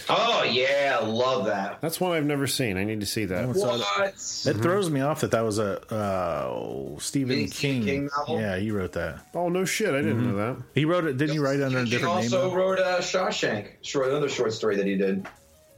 [0.09, 1.81] Oh, yeah, love that.
[1.81, 2.77] That's one I've never seen.
[2.77, 3.55] I need to see that.
[3.55, 4.09] saw What?
[4.09, 7.85] It throws me off that that was a uh, Stephen Stephen King.
[7.85, 8.41] King novel?
[8.41, 9.25] Yeah, he wrote that.
[9.35, 9.91] Oh no shit!
[9.95, 10.63] I didn't know that.
[10.75, 11.17] He wrote it.
[11.17, 12.25] Didn't he write it under a He different name?
[12.25, 12.55] also though?
[12.55, 15.27] wrote uh, Shawshank, short, another short story that he did.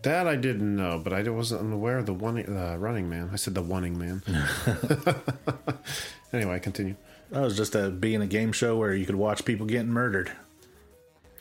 [0.03, 3.31] That I didn't know, but I wasn't aware of the one uh, running man.
[3.33, 4.23] I said the wanting man.
[6.33, 6.97] anyway, continue.
[7.31, 10.31] That was just a being a game show where you could watch people getting murdered.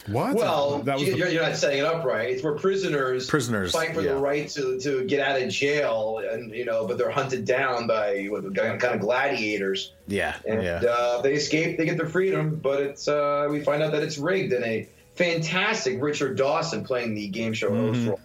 [0.08, 0.36] What?
[0.36, 2.30] Well, that was you- the, you're, you're not setting it up right.
[2.30, 4.14] It's where prisoners Prisoners, fight for yeah.
[4.14, 7.88] the right to, to get out of jail, and you know, but they're hunted down
[7.88, 10.82] by what, kind of gladiators, Yeah, and yeah.
[10.88, 14.18] uh, they escape, they get their freedom, but it's uh, we find out that it's
[14.18, 17.94] rigged, and a fantastic Richard Dawson playing the game show Mm-hmm.
[17.94, 18.20] host role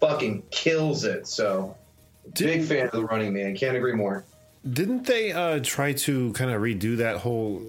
[0.00, 1.26] fucking kills it.
[1.26, 1.76] So,
[2.38, 3.56] big fan of the Running Man.
[3.56, 4.24] Can't agree more.
[4.70, 7.62] didn't they uh, try to kind of redo that whole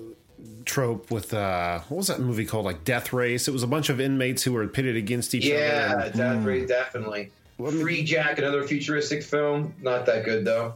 [0.67, 2.65] trope with uh, what was that movie called?
[2.65, 3.47] Like Death Race.
[3.47, 5.55] It was a bunch of inmates who were pitted against each other.
[5.59, 6.03] Yeah, other.
[6.05, 7.31] and- definitely, definitely.
[7.57, 10.75] Free Jack, another futuristic film, not that good though.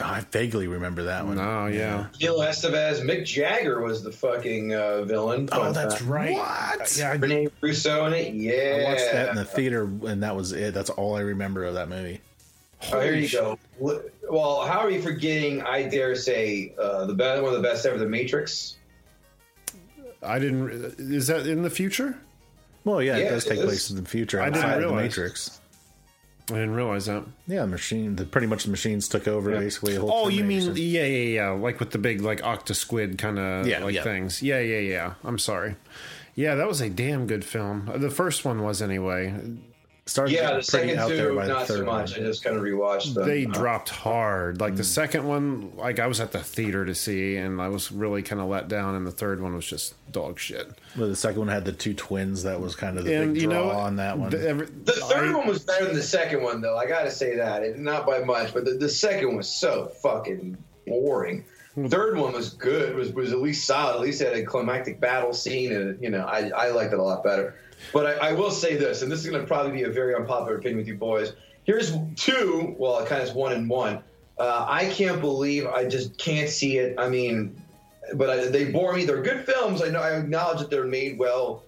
[0.00, 1.38] I vaguely remember that one.
[1.38, 2.06] Oh yeah.
[2.18, 5.48] Gil Estevez, Mick Jagger was the fucking uh, villain.
[5.52, 6.06] Oh, Fun that's fact.
[6.08, 6.34] right.
[6.34, 6.96] What?
[6.96, 8.34] Yeah, I, Rene Russo in it.
[8.34, 10.72] Yeah, I watched that in the theater, and that was it.
[10.74, 12.20] That's all I remember of that movie.
[12.92, 13.58] Oh, here you go.
[13.80, 15.62] Well, how are you forgetting?
[15.62, 18.76] I dare say uh, the best, one of the best ever, The Matrix.
[20.22, 20.70] I didn't.
[20.98, 22.18] Is that in the future?
[22.84, 23.64] Well, yeah, it does it take is.
[23.64, 24.40] place in the future.
[24.40, 25.02] I didn't outside of the realize.
[25.16, 25.60] Matrix.
[26.50, 27.24] I didn't realize that.
[27.46, 28.16] Yeah, the machine.
[28.16, 29.94] The, pretty much the machines took over basically.
[29.94, 33.38] The whole Oh, you mean yeah, yeah, yeah, like with the big like octosquid kind
[33.38, 34.02] of Yeah, like yeah.
[34.02, 34.42] things.
[34.42, 35.14] Yeah, yeah, yeah.
[35.24, 35.76] I'm sorry.
[36.34, 37.90] Yeah, that was a damn good film.
[37.92, 39.34] Uh, The first one was anyway.
[40.08, 42.10] Started Yeah, the getting pretty second out there two, by the not so much.
[42.16, 42.20] one.
[42.20, 43.26] I just kind of rewatched them.
[43.28, 44.60] They Uh, dropped hard.
[44.60, 44.86] Like the Mm.
[44.86, 48.40] second one, like I was at the theater to see, and I was really kind
[48.40, 48.94] of let down.
[48.94, 50.68] And the third one was just dog shit.
[50.96, 52.42] Well, the second one had the two twins.
[52.44, 54.30] That was kind of the And big you draw know, on that one.
[54.30, 56.76] the, every, The third I- one was better than the second one, though.
[56.76, 57.62] I got to say that.
[57.62, 61.44] It, not by much, but the, the second was so fucking boring.
[61.86, 62.94] Third one was good.
[62.96, 63.94] Was was at least solid.
[63.94, 67.02] At least had a climactic battle scene, and you know, I, I liked it a
[67.02, 67.54] lot better.
[67.92, 70.14] But I, I will say this, and this is going to probably be a very
[70.14, 71.34] unpopular opinion with you boys.
[71.64, 72.74] Here's two.
[72.78, 74.02] Well, it kind of is one and one.
[74.38, 76.98] Uh, I can't believe I just can't see it.
[76.98, 77.60] I mean,
[78.14, 79.04] but I, they bore me.
[79.04, 79.82] They're good films.
[79.82, 80.00] I know.
[80.00, 81.64] I acknowledge that they're made well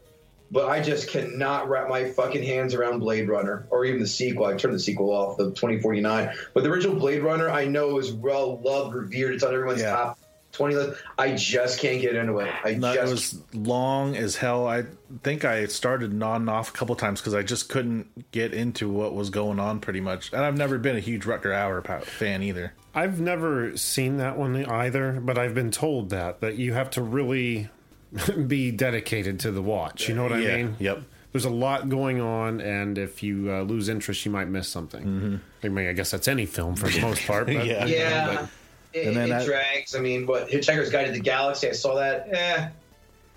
[0.50, 4.46] but I just cannot wrap my fucking hands around Blade Runner or even the sequel.
[4.46, 6.30] I turned the sequel off, the 2049.
[6.54, 9.34] But the original Blade Runner, I know is well loved, revered.
[9.34, 9.90] It's on everyone's Yeah.
[9.92, 10.18] top
[10.52, 11.00] 20 list.
[11.16, 12.50] I just can't get into it.
[12.64, 14.66] I No, it just was long as hell.
[14.66, 14.84] I
[15.22, 19.14] think I started nodding off a couple times because I just couldn't get into what
[19.14, 20.32] was going on pretty much.
[20.32, 22.72] And I've never been a huge Rutger Hauer pa- fan either.
[22.92, 27.02] I've never seen that one either, but I've been told that that you have to
[27.02, 27.68] really
[28.46, 30.09] be dedicated to the watch.
[30.09, 30.77] You know what I Yeah, mean?
[30.79, 31.03] yep.
[31.33, 35.40] There's a lot going on, and if you uh, lose interest, you might miss something.
[35.62, 37.46] I mean, I guess that's any film for the most part.
[37.46, 37.66] But, Mm-hmm.
[37.68, 37.87] Yeah.
[37.87, 38.46] yeah.
[38.92, 39.94] It, And then it that- drags.
[39.94, 41.68] I mean, what Hitchhiker's Guide to the Galaxy?
[41.68, 42.27] I saw that.
[42.33, 42.68] Eh,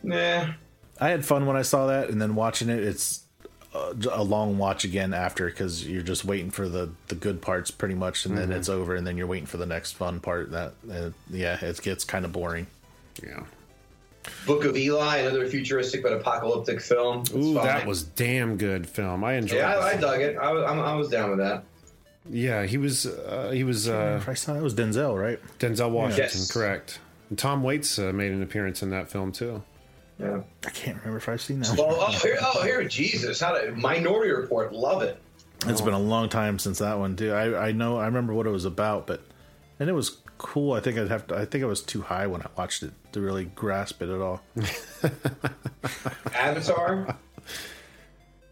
[0.01, 0.53] nah.
[0.99, 3.23] I had fun when I saw that, and then watching it, it's
[3.75, 7.69] a, a long watch again after because you're just waiting for the the good parts
[7.71, 10.51] pretty much, and then it's over, and then you're waiting for the next fun part.
[10.51, 12.65] That uh, yeah, it gets kind of boring.
[13.23, 13.43] yeah.
[14.45, 17.21] Book of Eli, another futuristic but apocalyptic film.
[17.21, 17.65] It's Ooh, fine.
[17.65, 19.23] that was damn good film.
[19.23, 19.59] I enjoyed.
[19.59, 20.37] Yeah, I, I dug it.
[20.37, 21.63] I was, I'm, I was down with that.
[22.29, 23.05] Yeah, he was.
[23.05, 25.39] Uh, he was uh, If I saw it was Denzel, right?
[25.59, 26.51] Denzel Washington, Yes.
[26.51, 26.99] correct.
[27.29, 29.61] And Tom Waits uh, made an appearance in that film too.
[30.19, 30.41] Yeah.
[30.65, 31.75] I can't remember if I've seen that.
[31.77, 31.95] Oh, one.
[31.99, 33.41] oh, here, oh, here, Jesus!
[33.41, 34.71] How to Minority Report?
[34.71, 35.19] Love it.
[35.65, 37.31] It's been a long time since that one too.
[37.33, 39.21] I I know I remember what it was about, but
[39.79, 40.73] and it was cool.
[40.73, 41.35] I think I'd have to.
[41.35, 44.21] I think I was too high when I watched it to really grasp it at
[44.21, 44.41] all.
[46.35, 47.17] Avatar.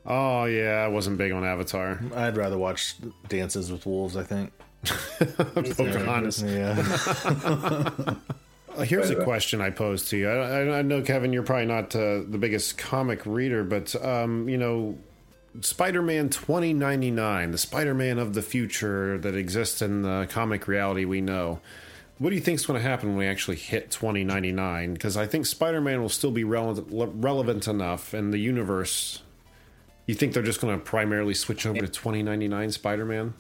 [0.05, 1.99] Oh yeah, I wasn't big on Avatar.
[2.15, 2.95] I'd rather watch
[3.29, 4.17] Dances with Wolves.
[4.17, 4.51] I think.
[5.19, 6.41] Pocahontas.
[6.41, 6.75] Yeah.
[8.75, 10.29] Uh, Here's a question I pose to you.
[10.29, 14.47] I, I- I know, Kevin, you're probably not uh, the biggest comic reader, but um,
[14.47, 14.97] you know,
[15.59, 21.59] Spider-Man 2099, the Spider-Man of the future that exists in the comic reality we know.
[22.19, 24.93] What do you think is going to happen when we actually hit 2099?
[24.93, 29.23] Because I think Spider-Man will still be relevant, relevant enough in the universe.
[30.05, 33.33] You think they're just going to primarily switch over to 2099 Spider-Man?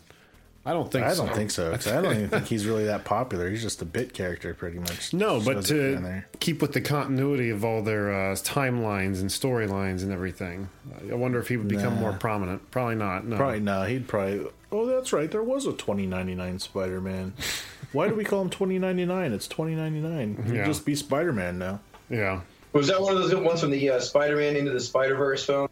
[0.65, 1.05] I don't think.
[1.05, 1.25] So I so.
[1.25, 1.71] don't think so.
[1.71, 3.49] 'cause I don't even think he's really that popular.
[3.49, 5.11] He's just a bit character, pretty much.
[5.13, 9.21] No, but Shows up in to keep with the continuity of all their uh, timelines
[9.21, 10.69] and storylines and everything,
[11.09, 12.01] I wonder if he would become Nah.
[12.01, 12.69] more prominent.
[12.71, 13.25] Probably not.
[13.25, 13.37] No.
[13.37, 13.83] Probably no.
[13.83, 14.45] He'd probably.
[14.71, 15.29] Oh, that's right.
[15.29, 17.33] There was a 2099 Spider-Man.
[17.91, 19.33] Why do we call him 2099?
[19.33, 20.43] It's 2099.
[20.45, 20.65] He'd Yeah.
[20.65, 21.79] just be Spider-Man now.
[22.09, 22.41] Yeah.
[22.73, 25.67] Was that one of those ones from the uh, Spider-Man into the Spider-Verse film?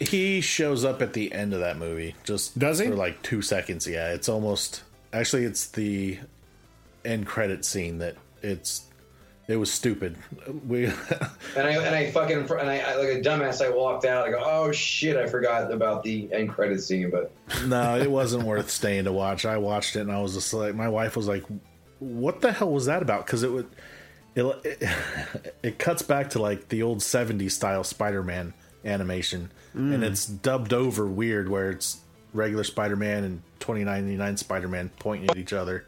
[0.00, 2.14] He shows up at the end of that movie.
[2.24, 2.88] Just Does he?
[2.88, 3.86] for like two seconds?
[3.86, 4.82] Yeah, it's almost.
[5.12, 6.18] Actually, it's the
[7.04, 8.86] end credit scene that it's.
[9.46, 10.16] It was stupid.
[10.66, 10.86] We
[11.56, 13.64] And I and I fucking and I, I like a dumbass.
[13.64, 14.26] I walked out.
[14.26, 17.10] I go, oh shit, I forgot about the end credit scene.
[17.10, 17.30] But
[17.66, 19.44] no, it wasn't worth staying to watch.
[19.44, 21.44] I watched it and I was just like, my wife was like,
[21.98, 23.68] "What the hell was that about?" Because it would,
[24.34, 24.88] it, it
[25.62, 28.54] it cuts back to like the old '70s style Spider-Man
[28.84, 31.98] animation, and it's dubbed over weird, where it's
[32.32, 35.84] regular Spider-Man and 2099 Spider-Man pointing at each other,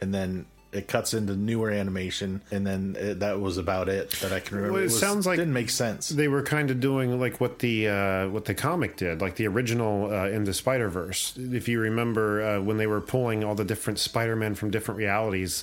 [0.00, 0.46] and then.
[0.72, 4.56] It cuts into newer animation, and then it, that was about it that I can
[4.56, 4.72] remember.
[4.72, 6.08] Well, it was- sounds like- didn't make sense.
[6.08, 9.46] They were kind of doing like what the uh, what the comic did, like the
[9.46, 11.32] original uh, the Spider Verse.
[11.38, 14.98] If you remember uh, when they were pulling all the different Spider Men from different
[14.98, 15.62] realities,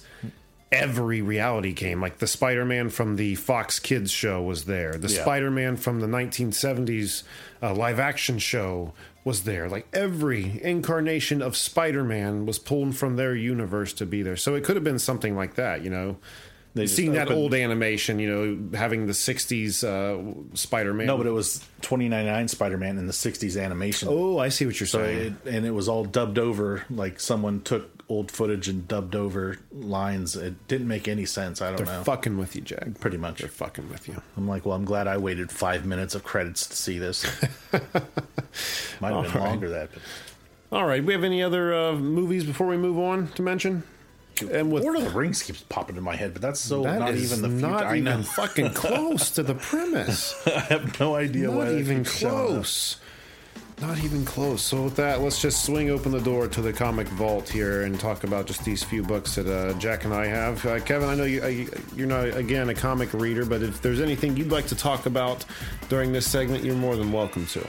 [0.71, 2.01] every reality came.
[2.01, 4.93] Like the Spider Man from the Fox Kids show was there.
[4.93, 5.21] The Yeah.
[5.21, 7.23] Spider Man from the 1970s
[7.61, 9.69] uh, live action show was there.
[9.69, 14.37] Like every incarnation of Spider Man was pulled from their universe to be there.
[14.37, 16.17] So it could have been something like that, you know.
[16.73, 21.05] They Seeing that old animation, you know, having the '60s uh, Spider-Man.
[21.05, 24.07] No, but it was 2099 Spider-Man in the 60s animation.
[24.09, 25.37] oh, I see what you're So saying.
[25.45, 29.57] it, and it was all dubbed over, like someone took old footage and dubbed over
[29.73, 30.37] lines.
[30.37, 31.61] It didn't make any sense.
[31.61, 32.03] I don't They're know.
[32.03, 32.99] fucking with you, Jack.
[33.01, 33.39] Pretty much.
[33.39, 34.21] They're fucking with you.
[34.37, 37.25] I'm like, well, I'm glad I waited five minutes of credits to see this.
[39.01, 39.35] Might have been right.
[39.35, 39.89] longer that.
[39.93, 40.01] But
[40.77, 43.83] All right, we have any other uh, movies before we move on to mention?
[44.51, 46.99] And with Lord of the Rings keeps popping in my head, but that's so that
[46.99, 47.71] not is even the future.
[47.71, 48.23] not I even know.
[48.23, 50.35] fucking close to the premise.
[50.47, 52.97] I have no idea why not that even keeps showing close.
[53.79, 54.61] Not even close.
[54.61, 57.99] So with that, let's just swing open the door to the comic vault here and
[57.99, 60.63] talk about just these few books that uh, Jack and I have.
[60.63, 61.47] Uh, Kevin, I know you, uh,
[61.95, 65.45] you're not again a comic reader, but if there's anything you'd like to talk about
[65.89, 67.67] during this segment, you're more than welcome to.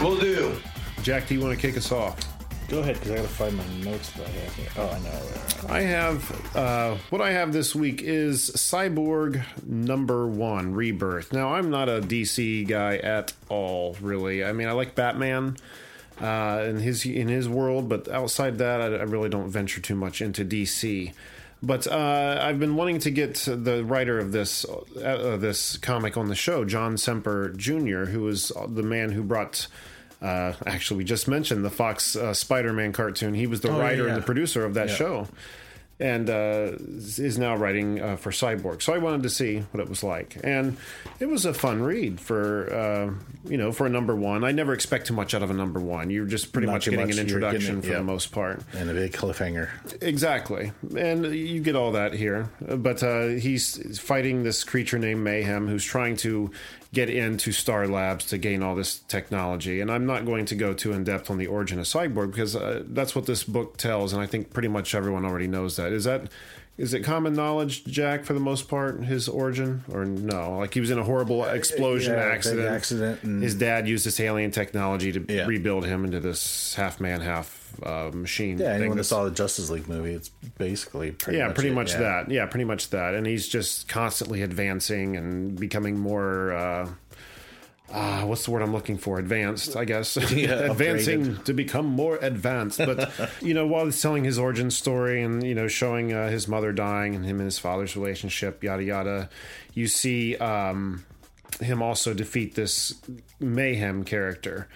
[0.00, 0.56] we'll do.
[1.02, 2.18] Jack, do you want to kick us off?
[2.68, 4.68] Go ahead, because I gotta find my notes that here.
[4.76, 5.72] Oh, I know.
[5.72, 11.32] I have uh, what I have this week is Cyborg number one Rebirth.
[11.32, 14.44] Now I'm not a DC guy at all, really.
[14.44, 15.56] I mean, I like Batman
[16.20, 19.94] uh, in his in his world, but outside that, I, I really don't venture too
[19.94, 21.12] much into DC.
[21.62, 26.28] But uh, I've been wanting to get the writer of this uh, this comic on
[26.28, 29.68] the show, John Semper Jr., who is the man who brought.
[30.22, 33.34] Uh, actually, we just mentioned the Fox uh, Spider-Man cartoon.
[33.34, 34.14] He was the Oh, writer yeah.
[34.14, 34.94] and the producer of that Yeah.
[34.94, 35.28] show
[35.98, 38.82] and uh, is now writing uh, for Cyborg.
[38.82, 40.76] So I wanted to see what it was like, and
[41.20, 44.44] it was a fun read for uh, you know for a number one.
[44.44, 46.10] I never expect too much out of a number one.
[46.10, 47.16] You're just pretty Not much getting much.
[47.16, 47.98] an You're getting introduction it, for yeah.
[47.98, 48.62] the most part.
[48.74, 49.70] And a big cliffhanger.
[50.02, 52.50] Exactly, and you get all that here.
[52.60, 56.50] But uh, he's fighting this creature named Mayhem, who's trying to
[56.96, 59.82] get into Star Labs to gain all this technology.
[59.82, 62.56] And I'm not going to go too in depth on the origin of Cyborg because
[62.56, 65.85] uh, that's what this book tells, and I think pretty much everyone already knows that.
[65.92, 66.30] Is that
[66.78, 70.58] is it common knowledge, Jack, for the most part, his origin, or no?
[70.58, 72.68] Like he was in a horrible explosion yeah, accident.
[72.68, 75.46] accident and- His dad used this alien technology to Yeah.
[75.46, 78.58] rebuild him into this half man, half uh, machine.
[78.58, 81.74] Yeah, anyone that saw the Justice League movie, it's basically pretty yeah, much pretty it,
[81.74, 81.98] much yeah.
[82.00, 82.30] that.
[82.30, 83.14] Yeah, pretty much that.
[83.14, 86.52] And he's just constantly advancing and becoming more.
[86.52, 86.88] Uh,
[87.92, 89.18] uh, what's the word I'm looking for?
[89.18, 90.16] Advanced, I guess.
[90.16, 91.44] Advancing upgraded.
[91.44, 92.78] to become more advanced.
[92.78, 96.48] But, you know, while he's telling his origin story and, you know, showing uh, his
[96.48, 99.30] mother dying and him and his father's relationship, yada, yada,
[99.74, 101.04] you see um,
[101.60, 102.94] him also defeat this
[103.38, 104.68] mayhem character.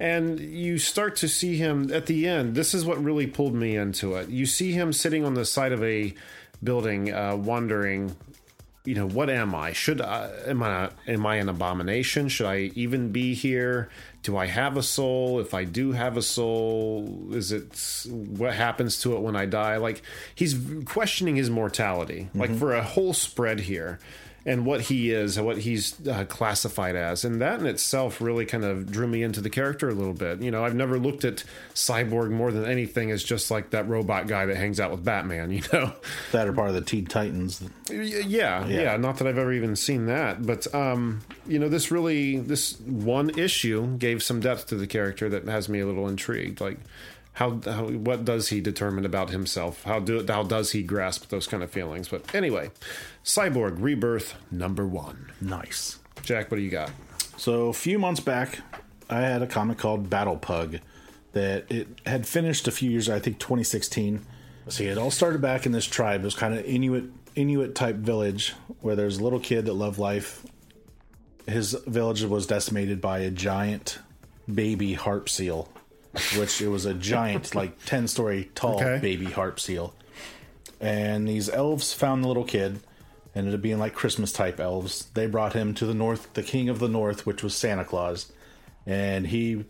[0.00, 2.54] And you start to see him at the end.
[2.54, 4.28] This is what really pulled me into it.
[4.28, 6.14] You see him sitting on the side of a
[6.62, 8.16] building, uh, wondering,
[8.84, 9.72] you know, what am I?
[9.72, 12.28] Should I am I am I an abomination?
[12.28, 13.88] Should I even be here?
[14.22, 15.40] Do I have a soul?
[15.40, 19.78] If I do have a soul, is it what happens to it when I die?
[19.78, 20.02] Like
[20.34, 22.58] he's questioning his mortality, like mm-hmm.
[22.58, 24.00] for a whole spread here.
[24.46, 27.24] And what he is and what he's uh, classified as.
[27.24, 30.42] And that in itself really kind of drew me into the character a little bit.
[30.42, 34.26] You know, I've never looked at Cyborg more than anything as just like that robot
[34.26, 35.94] guy that hangs out with Batman, you know?
[36.32, 37.62] That are part of the Teen Titans.
[37.90, 40.44] Yeah, yeah, Not that I've ever even seen that.
[40.44, 45.28] But, um, you know, this really, this one issue gave some depth to the character
[45.30, 46.60] that has me a little intrigued.
[46.60, 46.78] Like,
[47.34, 49.82] how, how, what does he determine about himself?
[49.82, 52.08] How do how does he grasp those kind of feelings?
[52.08, 52.70] But anyway,
[53.24, 55.32] Cyborg Rebirth number one.
[55.40, 55.98] Nice.
[56.22, 56.90] Jack, what do you got?
[57.36, 58.60] So a few months back,
[59.10, 60.78] I had a comic called Battle Pug
[61.32, 64.24] that it had finished a few years, I think 2016.
[64.68, 66.22] See, it all started back in this tribe.
[66.22, 69.98] It was kind of Inuit Inuit type village where there's a little kid that loved
[69.98, 70.46] life.
[71.46, 73.98] His village was decimated by a giant
[74.52, 75.68] baby harp seal
[76.36, 78.98] which it was a giant, like ten story tall okay.
[79.00, 79.94] baby harp seal.
[80.80, 82.80] And these elves found the little kid,
[83.34, 85.06] ended up being like Christmas type elves.
[85.14, 88.32] They brought him to the north, the king of the north, which was Santa Claus,
[88.86, 89.64] and he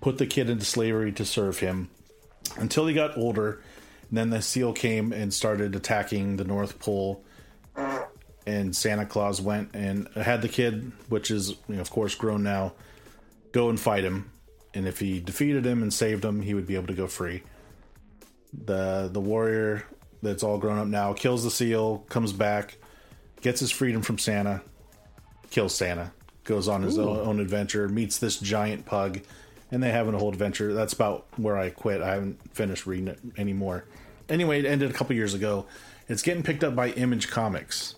[0.00, 1.90] put the kid into slavery to serve him
[2.58, 3.62] until he got older.
[4.08, 7.24] And then the seal came and started attacking the North Pole.
[8.46, 12.42] And Santa Claus went and had the kid, which is, you know, of course, grown
[12.42, 12.74] now,
[13.52, 14.32] go and fight him
[14.74, 17.42] and if he defeated him and saved him, he would be able to go free.
[18.52, 19.86] The the warrior
[20.22, 22.76] that's all grown up now kills the seal, comes back,
[23.42, 24.62] gets his freedom from Santa,
[25.50, 26.12] kills Santa,
[26.44, 29.20] goes on his own, own, adventure, meets this giant pug,
[29.70, 30.72] and they have a whole adventure.
[30.72, 32.00] That's about where I quit.
[32.00, 33.84] I haven't finished reading it anymore.
[34.28, 35.66] Anyway, it ended a couple years ago.
[36.08, 37.96] It's getting picked up by Image Comics.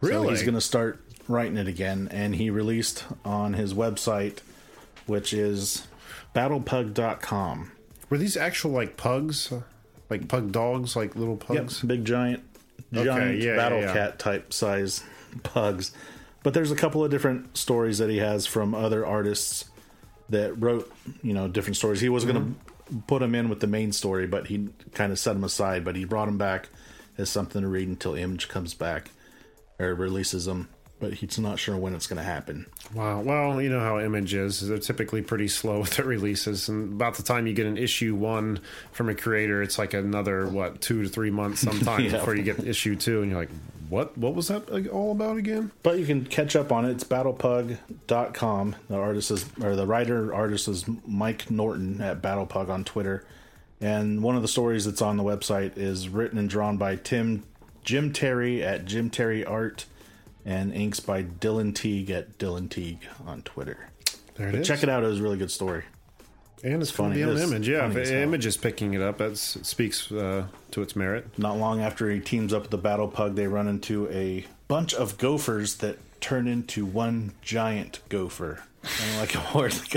[0.00, 0.26] Really?
[0.26, 4.38] So he's going to start writing it again, and he released on his website,
[5.06, 5.86] which is
[6.34, 7.72] battlepug.com.
[8.10, 9.52] Were these actual like pugs?
[10.10, 11.82] Like pug dogs, like little pugs?
[11.82, 12.42] Yep, big giant
[12.94, 13.92] giant okay, yeah, battle yeah, yeah.
[13.92, 15.02] cat type size
[15.42, 15.92] pugs.
[16.42, 19.64] But there's a couple of different stories that he has from other artists
[20.28, 22.00] that wrote, you know, different stories.
[22.00, 22.32] He was mm-hmm.
[22.32, 22.56] going
[22.90, 25.84] to put them in with the main story, but he kind of set them aside.
[25.84, 26.68] But he brought them back
[27.16, 29.10] as something to read until Image comes back
[29.78, 30.68] or releases them
[31.04, 32.64] but he's not sure when it's going to happen.
[32.94, 33.20] Wow.
[33.20, 34.66] Well, you know how Image is.
[34.66, 36.70] They're typically pretty slow with their releases.
[36.70, 38.60] And about the time you get an issue one
[38.92, 42.18] from a creator, it's like another, what, two to three months sometimes yeah.
[42.18, 43.20] before you get issue two.
[43.20, 43.50] And you're like,
[43.90, 44.16] what?
[44.16, 45.72] What was that all about again?
[45.82, 46.92] But you can catch up on it.
[46.92, 48.76] It's battlepug.com.
[48.88, 53.26] The artist is, or the writer artist is Mike Norton at Battlepug on Twitter.
[53.78, 57.42] And one of the stories that's on the website is written and drawn by Tim
[57.82, 59.84] Jim Terry at Jim Terry Art
[60.44, 63.90] and inks by Dylan Teague at Dylan Teague on Twitter.
[64.36, 64.66] There it but is.
[64.66, 65.84] Check it out; it was a really good story.
[66.64, 67.90] And it's funny on Image, yeah.
[67.90, 71.38] If Image is picking it up, it speaks uh, to its merit.
[71.38, 74.94] Not long after he teams up with the Battle Pug, they run into a bunch
[74.94, 78.62] of gophers that turn into one giant gopher.
[78.82, 79.78] kind of like a horse.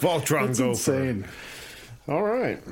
[0.00, 0.94] Voltron gopher.
[0.94, 1.26] Insane.
[2.08, 2.62] All right,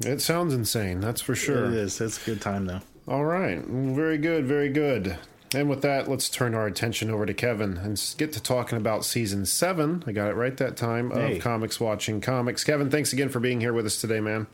[0.00, 1.00] it sounds insane.
[1.00, 1.64] That's for sure.
[1.64, 2.00] It is.
[2.00, 2.80] It's a good time though.
[3.08, 5.18] All right, very good, very good.
[5.54, 9.04] And with that, let's turn our attention over to Kevin and get to talking about
[9.04, 10.02] season seven.
[10.06, 11.36] I got it right that time hey.
[11.36, 12.64] of Comics Watching Comics.
[12.64, 14.46] Kevin, thanks again for being here with us today, man.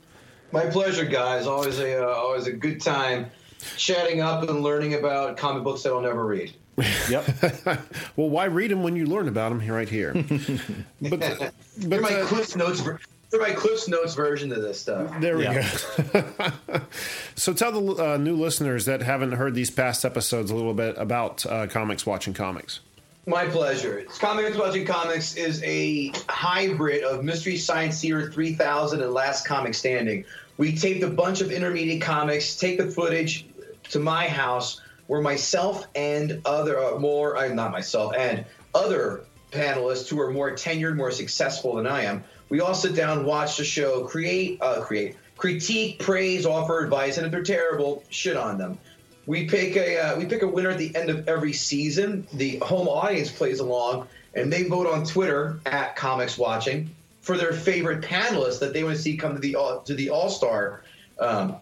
[0.50, 1.46] My pleasure, guys.
[1.46, 3.30] Always a uh, always a good time
[3.76, 6.54] chatting up and learning about comic books that I'll never read.
[7.10, 7.26] Yep.
[8.16, 10.12] well, why read them when you learn about them right here?
[11.02, 12.82] but, but You're my uh, Cliff Notes
[13.30, 15.20] for my Cliff's Notes version of this stuff.
[15.20, 15.68] There we yeah.
[16.12, 16.80] go.
[17.34, 20.96] so tell the uh, new listeners that haven't heard these past episodes a little bit
[20.98, 22.80] about uh, comics watching comics.
[23.26, 24.06] My pleasure.
[24.20, 30.24] Comics Watching Comics is a hybrid of Mystery Science Theater 3000 and Last Comic Standing.
[30.56, 33.46] We taped a bunch of intermediate comics, take the footage
[33.90, 40.08] to my house where myself and other, uh, more, uh, not myself, and other panelists
[40.08, 43.64] who are more tenured, more successful than I am, we all sit down, watch the
[43.64, 48.78] show, create, uh, create, critique, praise, offer advice, and if they're terrible, shit on them.
[49.26, 52.26] We pick a uh, we pick a winner at the end of every season.
[52.32, 57.52] The home audience plays along, and they vote on Twitter at Comics Watching for their
[57.52, 60.82] favorite panelists that they want to see come to the uh, to the All Star
[61.18, 61.56] um,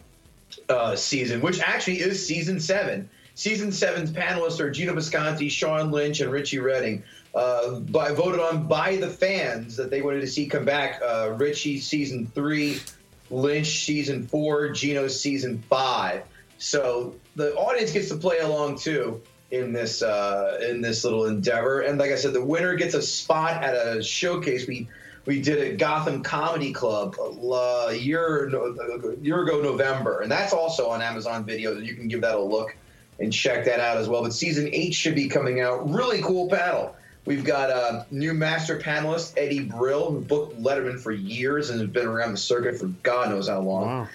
[0.69, 3.09] uh, season, which actually is season seven.
[3.35, 7.03] Season seven's panelists are Gino Visconti, Sean Lynch, and Richie Redding
[7.37, 10.99] uh, by voted on by the fans that they wanted to see come back.
[11.05, 12.79] Uh, Richie season three,
[13.29, 16.23] Lynch season four, Gino season five.
[16.57, 19.21] So the audience gets to play along too
[19.51, 21.81] in this uh, in this little endeavor.
[21.81, 24.87] And like I said, the winner gets a spot at a showcase we
[25.27, 30.53] we did at Gotham Comedy Club a uh, year a year ago November, and that's
[30.53, 31.77] also on Amazon Video.
[31.77, 32.75] You can give that a look
[33.19, 34.23] and check that out as well.
[34.23, 35.87] But season eight should be coming out.
[35.87, 36.95] Really cool panel.
[37.27, 41.89] We've got a new master panelist, Eddie Brill, who booked Letterman for years and has
[41.89, 43.85] been around the circuit for God knows how long.
[43.85, 44.07] Wow.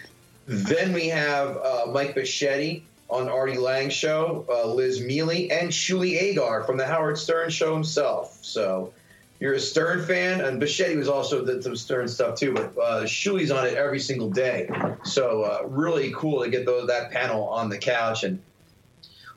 [0.47, 6.19] Then we have uh, Mike Bocchetti on Artie Lange show, uh, Liz Miele, and Shuli
[6.23, 8.39] Egar from the Howard Stern show himself.
[8.41, 8.95] So
[9.41, 13.03] you're a Stern fan, and Bocchetti was also did some Stern stuff too, but uh,
[13.03, 14.71] Shuli's on it every single day.
[15.05, 18.41] So uh, really cool to get those, that panel on the couch and.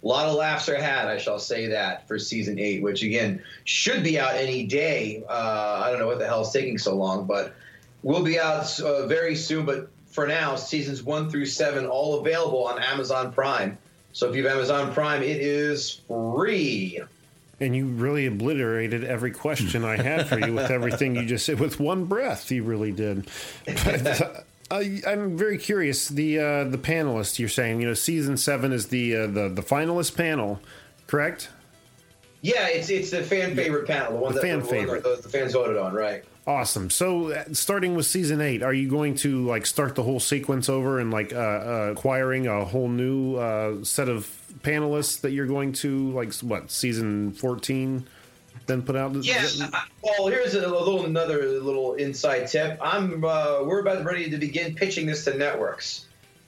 [0.06, 3.42] A lot of laughs are had, I shall say that, for season eight, which again
[3.64, 5.24] should be out any day.
[5.28, 7.56] Uh, I don't know what the hell is taking so long, but
[8.04, 9.66] we'll be out uh, very soon.
[9.66, 13.80] But for now, seasons one through seven all available on Amazon Prime.
[14.14, 17.02] So if you have Amazon Prime, it is free.
[17.60, 21.60] And you really obliterated every question I had for you with everything you just said
[21.60, 22.52] with one breath.
[22.52, 23.28] You really did.
[23.66, 24.42] But, uh,
[24.72, 26.08] I, I'm very curious.
[26.08, 29.62] The uh, the panelists you're saying, you know, season seven is the uh, the the
[29.62, 30.60] finalist panel,
[31.08, 31.50] correct?
[32.42, 35.04] Yeah, it's it's the fan favorite panel, the one The that fan the, favorite.
[35.04, 36.24] the, the fans voted on, right?
[36.48, 36.92] Awesome.
[36.92, 40.70] So, uh, starting with season eight, are you going to like start the whole sequence
[40.70, 44.30] over and like uh, uh, acquiring a whole new uh, set of
[44.62, 48.06] panelists that you're going to like what season fourteen
[48.68, 49.14] then put out?
[49.24, 49.46] Yeah.
[49.74, 52.78] I- Well, here's a little another little inside tip.
[52.82, 56.06] I'm uh, we're about ready to begin pitching this to networks,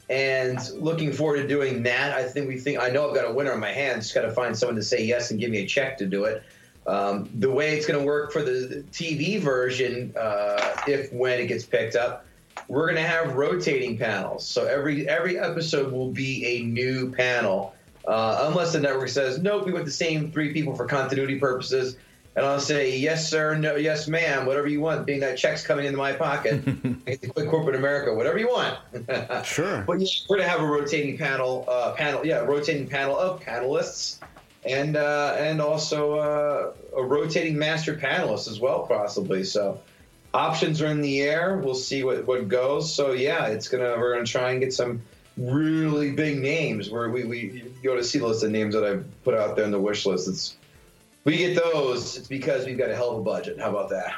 [0.10, 2.14] and looking forward to doing that.
[2.14, 4.06] I think we think I know I've got a winner on my hands.
[4.06, 6.26] Just got to find someone to say yes and give me a check to do
[6.26, 6.44] it.
[6.86, 11.48] Um, the way it's going to work for the TV version, uh, if when it
[11.48, 12.26] gets picked up,
[12.70, 14.48] we're going to have rotating panels.
[14.48, 17.76] So every every episode will be a new panel,
[18.08, 21.98] uh, unless the network says nope, we want the same three people for continuity purposes.
[22.38, 25.08] And I'll say yes, sir, no, yes, ma'am, whatever you want.
[25.08, 26.62] Being that check's coming into my pocket,
[27.08, 28.78] I get to quit corporate America, whatever you want.
[29.44, 29.84] Sure.
[29.88, 34.20] But yeah, we're gonna have a rotating panel, uh, panel, yeah, rotating panel of panelists,
[34.64, 39.44] and uh, and also uh, a rotating master panelist as well, possibly.
[39.44, 39.82] So
[40.32, 41.58] options are in the air.
[41.58, 42.94] We'll see what what goes.
[42.94, 45.02] So yeah, it's gonna we're gonna try and get some
[45.38, 46.92] really big names.
[46.92, 49.56] Where we we you go to see the list of names that I've put out
[49.56, 50.28] there in the wish list.
[50.28, 50.56] It's
[51.28, 52.18] we get those.
[52.18, 53.60] It's because we've got a hell of a budget.
[53.60, 54.16] How about that?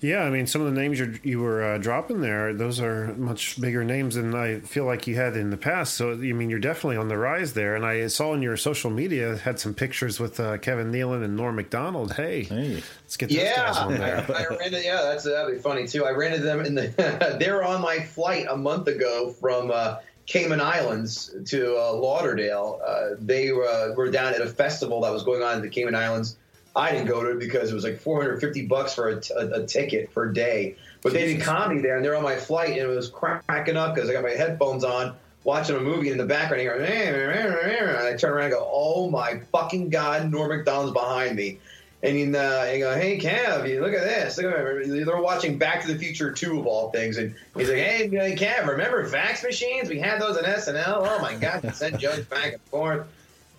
[0.00, 3.14] Yeah, I mean, some of the names you're, you were uh, dropping there, those are
[3.14, 5.94] much bigger names than I feel like you had in the past.
[5.94, 7.74] So, I mean, you're definitely on the rise there.
[7.74, 11.34] And I saw on your social media had some pictures with uh, Kevin Nealon and
[11.34, 12.12] Norm Macdonald.
[12.12, 12.82] Hey, Hey.
[13.02, 14.26] let's get those Yeah, guys on there.
[14.28, 16.04] I, I ran into, yeah, that's that'd be funny too.
[16.04, 17.36] I ran into them in the.
[17.40, 19.96] they were on my flight a month ago from uh,
[20.26, 22.80] Cayman Islands to uh, Lauderdale.
[22.84, 25.94] Uh, they uh, were down at a festival that was going on in the Cayman
[25.94, 26.36] Islands.
[26.74, 29.66] I didn't go to it because it was like 450 bucks for a, t- a-
[29.66, 30.76] ticket per day.
[31.02, 33.94] But they did comedy there, and they're on my flight, and it was cracking up
[33.94, 35.14] because I got my headphones on,
[35.44, 36.60] watching a movie in the background.
[36.62, 41.60] Here, and I turn around and go, "Oh my fucking god!" Norm Macdonald's behind me,
[42.06, 44.38] and uh, and go, "Hey, Kev, you look at this.
[44.38, 44.88] Look at.
[44.88, 48.66] They're watching Back to the Future 2 of all things, and he's like, "Hey, Kev,
[48.66, 49.88] remember fax machines?
[49.88, 51.06] We had those in SNL.
[51.08, 53.06] Oh my god, we sent jokes back and forth."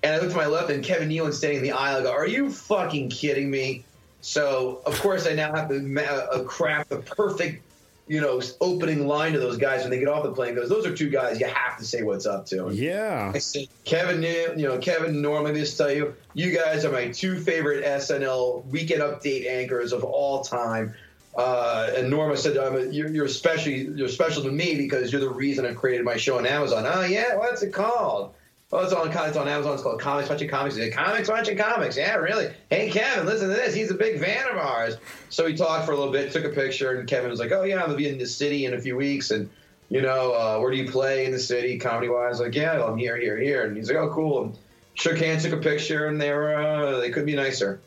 [0.04, 2.00] And I look to my left, and Kevin Nealon standing in the aisle.
[2.00, 3.84] I go, "Are you fucking kidding me?"
[4.22, 7.64] So of course I now have to craft the perfect,
[8.08, 10.56] you know, opening line to those guys when they get off the plane.
[10.56, 12.70] goes, those are two guys you have to say what's up to.
[12.72, 13.32] Yeah.
[13.34, 17.40] I said, Kevin, you know, Kevin, normally just tell you, you guys are my two
[17.40, 20.94] favorite SNL weekend update anchors of all time.
[21.38, 25.30] Uh, and Norma said, um, you're, you're especially you're special to me because you're the
[25.30, 26.86] reason I created my show on Amazon.
[26.88, 28.34] Oh yeah, what's it called?
[28.70, 29.76] Oh, it's on it's on Amazon.
[29.76, 30.76] It's called Comics Watching Comics.
[30.76, 31.96] Said, Comics Watching Comics.
[31.96, 32.54] Yeah, really.
[32.70, 33.74] Hey, Kevin, listen to this.
[33.74, 34.98] He's a big fan of ours.
[35.30, 37.64] So we talked for a little bit, took a picture, and Kevin was like, "Oh
[37.64, 39.50] yeah, I'm gonna be in the city in a few weeks, and
[39.88, 42.98] you know, uh, where do you play in the city, comedy wise?" Like, yeah, I'm
[42.98, 43.64] here, here, here.
[43.64, 44.58] And he's like, "Oh, cool." And
[44.96, 47.80] shook hands, took a picture, and they were uh, they couldn't be nicer.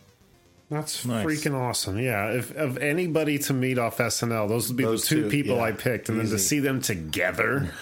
[0.70, 1.26] That's Nice.
[1.26, 1.98] freaking awesome.
[1.98, 2.30] Yeah.
[2.30, 5.56] If of anybody to meet off SNL, those would be Those the two, two, people
[5.56, 5.62] yeah.
[5.64, 6.08] I picked.
[6.08, 7.68] And then to see them together.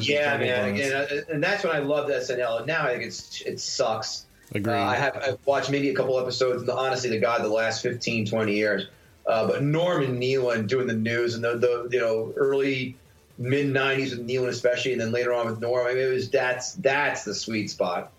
[0.00, 0.74] Yeah, man.
[0.74, 0.86] bonus.
[0.86, 0.92] Again,
[1.28, 2.58] uh, and that's when I loved SNL.
[2.58, 4.26] And now I think it's it sucks.
[4.54, 4.72] Agreed.
[4.74, 7.82] Uh, I have I've watched maybe a couple episodes, and honestly, to God, the last
[7.82, 8.86] 15, 20 years.
[9.26, 12.96] Uh, but Norm and Nealon doing the news and the, the you know early
[13.38, 15.86] mid '90s with Nealon especially, and then later on with Norm.
[15.86, 18.12] I mean, it was that's that's the sweet spot.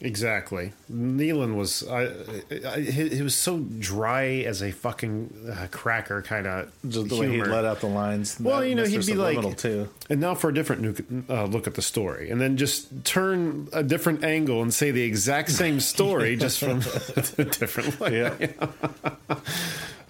[0.00, 0.72] Exactly.
[0.92, 2.08] Nealon was I,
[2.66, 7.16] I, he, he was so dry as a fucking uh, cracker kind of Just the
[7.18, 8.38] way he let out the lines.
[8.38, 8.90] Well, you know, Mr.
[8.90, 9.88] he'd be like- too.
[10.08, 13.82] And now for a different uh, look at the story, and then just turn a
[13.82, 16.78] different angle and say the exact same story just from
[17.38, 18.20] a different way.
[18.20, 18.50] Yeah.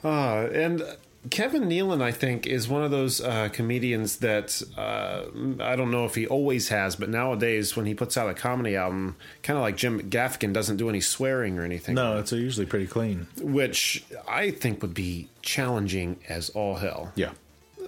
[0.04, 0.82] Uh, and
[1.30, 5.24] Kevin Nealon, I think, is one of those uh, comedians that uh,
[5.62, 8.76] I don't know if he always has, but nowadays when he puts out a comedy
[8.76, 11.96] album, kind of like Jim Gaffigan, doesn't do any swearing or anything.
[11.96, 13.26] No, it's usually pretty clean.
[13.40, 17.12] which I think would be challenging as all hell.
[17.16, 17.32] Yeah.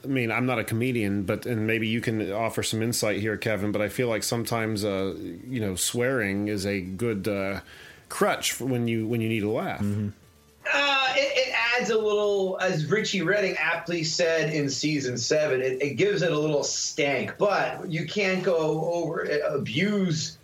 [0.03, 3.37] I mean, I'm not a comedian, but and maybe you can offer some insight here,
[3.37, 3.71] Kevin.
[3.71, 5.15] But I feel like sometimes, uh,
[5.47, 7.61] you know, swearing is a good uh,
[8.09, 9.85] crutch for when you when you need a laugh.
[10.73, 15.83] Uh, it, it adds a little, as Richie Redding aptly said in season seven, it,
[15.83, 17.35] it gives it a little stank.
[17.39, 20.37] But you can't go over abuse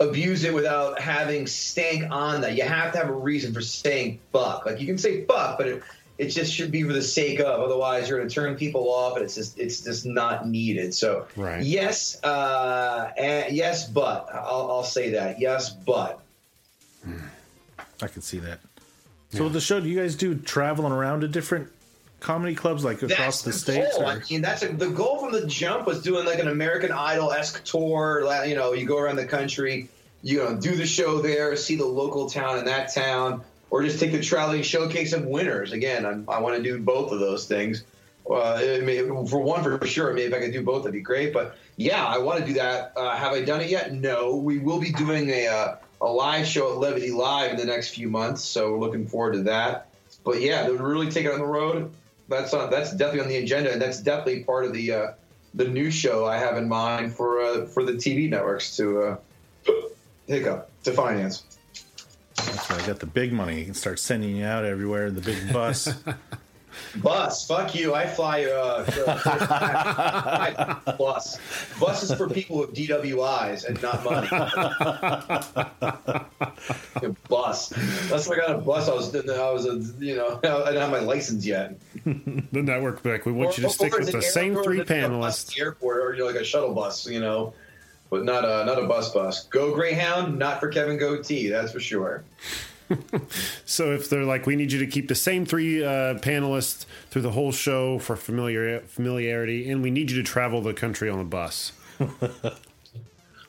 [0.00, 2.56] abuse it without having stank on that.
[2.56, 4.64] You have to have a reason for saying fuck.
[4.66, 5.82] Like you can say fuck, but it,
[6.18, 7.60] it just should be for the sake of.
[7.60, 10.94] Otherwise, you're going to turn people off, and it's just it's just not needed.
[10.94, 11.62] So Right.
[11.62, 16.20] yes, uh, and yes, but I'll, I'll say that yes, but.
[18.00, 18.60] I can see that.
[19.30, 21.70] So with the show, do you guys do traveling around to different
[22.20, 23.96] comedy clubs, like across the, states?
[23.96, 24.06] Goal.
[24.06, 26.92] or- I mean, that's a, the goal from the jump was doing like an American
[26.92, 28.22] Idol esque tour.
[28.46, 29.88] You know, you go around the country,
[30.22, 34.00] you know, do the show there, see the local town in that town, or just
[34.00, 35.72] take the traveling showcase of winners.
[35.72, 37.84] Again, I'm, I want to do both of those things.
[38.30, 41.00] Uh, it may, for one, for sure, maybe if I could do both, that'd be
[41.00, 41.32] great.
[41.32, 42.92] But yeah, I want to do that.
[42.96, 43.92] Uh, have I done it yet?
[43.92, 44.36] No.
[44.36, 47.90] We will be doing a uh, a live show at Levity Live in the next
[47.90, 49.88] few months, so we're looking forward to that.
[50.24, 51.92] But yeah, to really take it on the road,
[52.28, 55.12] that's on, that's definitely on the agenda, and that's definitely part of the uh,
[55.54, 59.16] the new show I have in mind for uh, for the TV networks to uh,
[60.26, 61.44] hiccup to finance.
[62.36, 63.58] That's why I got the big money.
[63.58, 65.92] You can start sending you out everywhere in the big bus.
[66.96, 67.94] Bus, fuck you.
[67.94, 68.84] I fly uh,
[70.86, 71.38] I- bus.
[71.78, 74.28] Bus is for people with DWIs and not money.
[77.28, 77.68] bus.
[78.08, 78.88] That's why I got a bus.
[78.88, 81.78] I was, I was, a, you know, I didn't have my license yet.
[82.04, 83.26] The network back.
[83.26, 85.54] We want you to stick with the same three it's a bus panelists.
[85.54, 87.52] the airport, or you know, like a shuttle bus, you know,
[88.10, 89.44] but not a not a bus bus.
[89.46, 92.24] Go Greyhound, not for Kevin Gootee, that's for sure.
[93.64, 97.22] So if they're like, we need you to keep the same three uh, panelists through
[97.22, 101.20] the whole show for familiar familiarity, and we need you to travel the country on
[101.20, 101.72] a bus.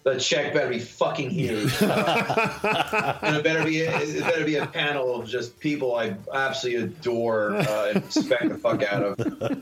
[0.04, 5.20] The check better be fucking huge, and it better be it better be a panel
[5.20, 9.20] of just people I absolutely adore uh, and respect the fuck out of.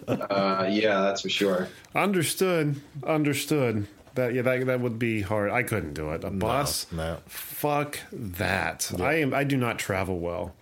[0.08, 1.70] Uh, yeah, that's for sure.
[1.96, 2.80] Understood.
[3.04, 3.88] Understood.
[4.18, 5.52] That yeah, that, that would be hard.
[5.52, 6.24] I couldn't do it.
[6.24, 6.92] A bus.
[6.92, 7.20] no.
[7.28, 8.92] Fuck that.
[9.00, 9.32] I am.
[9.32, 10.56] I do not travel well,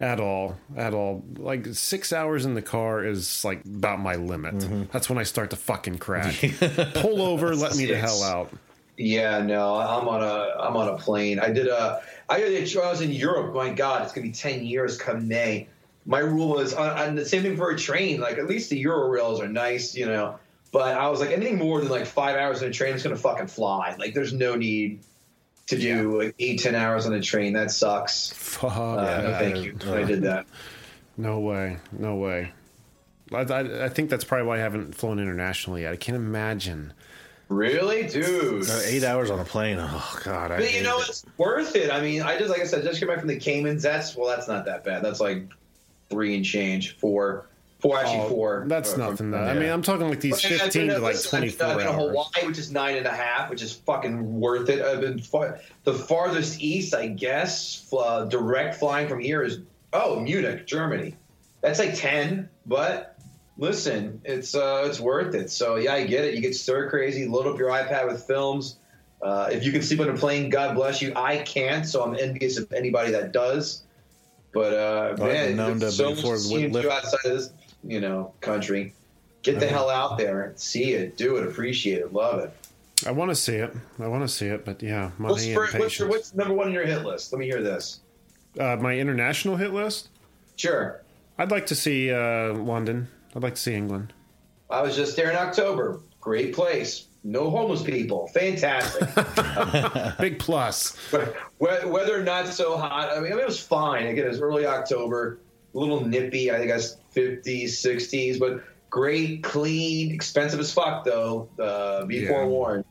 [0.00, 0.56] at all.
[0.76, 1.24] At all.
[1.36, 4.54] Like six hours in the car is like about my limit.
[4.54, 4.84] Mm-hmm.
[4.92, 6.40] That's when I start to fucking crash.
[6.94, 7.56] Pull over.
[7.56, 8.52] let me the hell out.
[8.96, 11.40] Yeah, no, I'm on a I'm on a plane.
[11.40, 13.52] I did a I did a, I was in Europe.
[13.56, 15.66] My God, it's gonna be ten years come May.
[16.06, 18.20] My rule is on, on the same thing for a train.
[18.20, 20.38] Like at least the Euro rails are nice, you know.
[20.72, 23.16] But I was like anything more than like five hours on a train is gonna
[23.16, 23.96] fucking fly.
[23.98, 25.00] Like there's no need
[25.66, 27.54] to do like eight ten hours on a train.
[27.54, 28.30] That sucks.
[28.32, 28.72] Fuck.
[28.76, 29.76] Uh, no, thank you.
[29.92, 30.46] I did that.
[31.16, 31.78] No way.
[31.92, 32.52] No way.
[33.32, 35.92] I, I, I think that's probably why I haven't flown internationally yet.
[35.92, 36.92] I can't imagine.
[37.48, 38.70] Really, dude.
[38.70, 39.78] Uh, eight hours on a plane.
[39.80, 40.52] Oh God!
[40.52, 41.08] I But you know, it.
[41.08, 41.90] it's worth it.
[41.90, 43.82] I mean, I just like I said, just came back from the Caymans.
[43.82, 45.02] That's well, that's not that bad.
[45.02, 45.48] That's like
[46.10, 47.48] three and change, four,
[47.80, 48.64] four actually Oh, four.
[48.66, 49.30] That's uh, nothing.
[49.30, 49.38] Though.
[49.38, 51.76] I mean, I'm talking like these But I've 15 been to like listen, I've 24
[51.76, 51.96] been hours.
[51.96, 54.82] Hawaii, which is nine and a half, which is fucking worth it.
[54.84, 57.88] I've been far, the farthest east, I guess.
[57.92, 59.60] Uh, direct flying from here is
[59.92, 61.16] oh Munich, Germany.
[61.60, 63.18] That's like ten, but
[63.58, 65.50] listen, it's uh, it's worth it.
[65.50, 66.34] So yeah, I get it.
[66.34, 68.76] You get stir crazy, load up your iPad with films.
[69.22, 71.12] Uh, if you can sleep on a plane, God bless you.
[71.14, 73.82] I can't, so I'm envious of anybody that does.
[74.52, 77.52] But uh, Well, man, known to so much to lift- outside of this,
[77.84, 78.94] you know, country.
[79.42, 82.52] Get the hell out there, see it, do it, appreciate it, love it.
[83.06, 83.74] I want to see it.
[83.98, 86.52] I want to see it, but yeah, What's, money for, and what's, your, what's number
[86.52, 87.32] one on your hit list?
[87.32, 88.00] Let me hear this.
[88.58, 90.08] Uh, my international hit list.
[90.56, 91.00] Sure.
[91.38, 93.08] I'd like to see uh, London.
[93.34, 94.12] I'd like to see England.
[94.68, 96.00] I was just there in October.
[96.20, 97.06] Great place.
[97.24, 98.28] No homeless people.
[98.28, 99.08] Fantastic.
[100.18, 100.96] Big plus.
[101.58, 103.10] weather not so hot.
[103.16, 104.06] I mean, it was fine.
[104.06, 105.38] Again, it was early October.
[105.74, 106.50] A little nippy.
[106.50, 111.48] I think I was 50s, 60s, but great, clean, expensive as fuck, though.
[111.58, 112.28] Uh, be Yeah.
[112.28, 112.84] forewarned.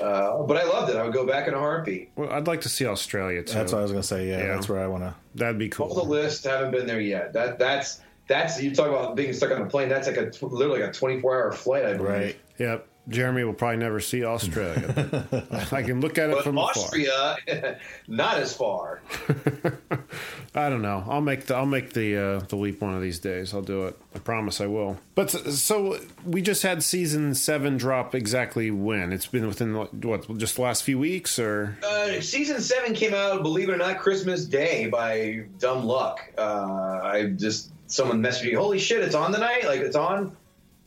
[0.00, 0.96] Uh, but I loved it.
[0.96, 2.10] I would go back in a heartbeat.
[2.16, 3.54] Well, I'd like to see Australia too.
[3.54, 4.28] That's what I was gonna say.
[4.28, 4.54] Yeah, Yeah.
[4.54, 5.14] that's where I want to.
[5.34, 5.86] That'd be cool.
[5.86, 6.10] Pull the cool.
[6.10, 6.44] list.
[6.44, 7.32] Haven't been there yet.
[7.32, 9.88] That that's that's you talk about being stuck on a plane.
[9.88, 11.86] That's like a literally like a 24 hour flight.
[11.86, 12.08] I believe.
[12.10, 12.36] Right.
[12.58, 12.86] Yep.
[13.08, 15.26] Jeremy will probably never see Australia.
[15.50, 17.36] but I can look at it But from Austria,
[18.08, 19.00] not as far.
[20.54, 21.02] I don't know.
[21.08, 23.54] I'll make the I'll make the uh, the leap one of these days.
[23.54, 23.98] I'll do it.
[24.14, 24.98] I promise I will.
[25.14, 29.12] But so we just had season seven drop exactly when?
[29.12, 33.42] It's been within what just the last few weeks or Uh, season seven came out,
[33.42, 36.20] believe it or not, Christmas Day by dumb luck.
[36.38, 39.64] Uh, I just someone messaged me, "Holy shit, it's on tonight!
[39.64, 40.36] Like it's on."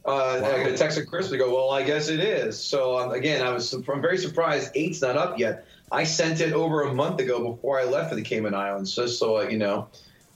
[0.06, 1.34] Uh, I got a text at Christmas.
[1.34, 4.72] I go, "Well, I guess it is." So um, again, I was I'm very surprised
[4.76, 5.66] eight's not up yet.
[5.92, 9.18] I sent it over a month ago before I left for the Cayman Islands, just
[9.18, 9.88] so uh, you know,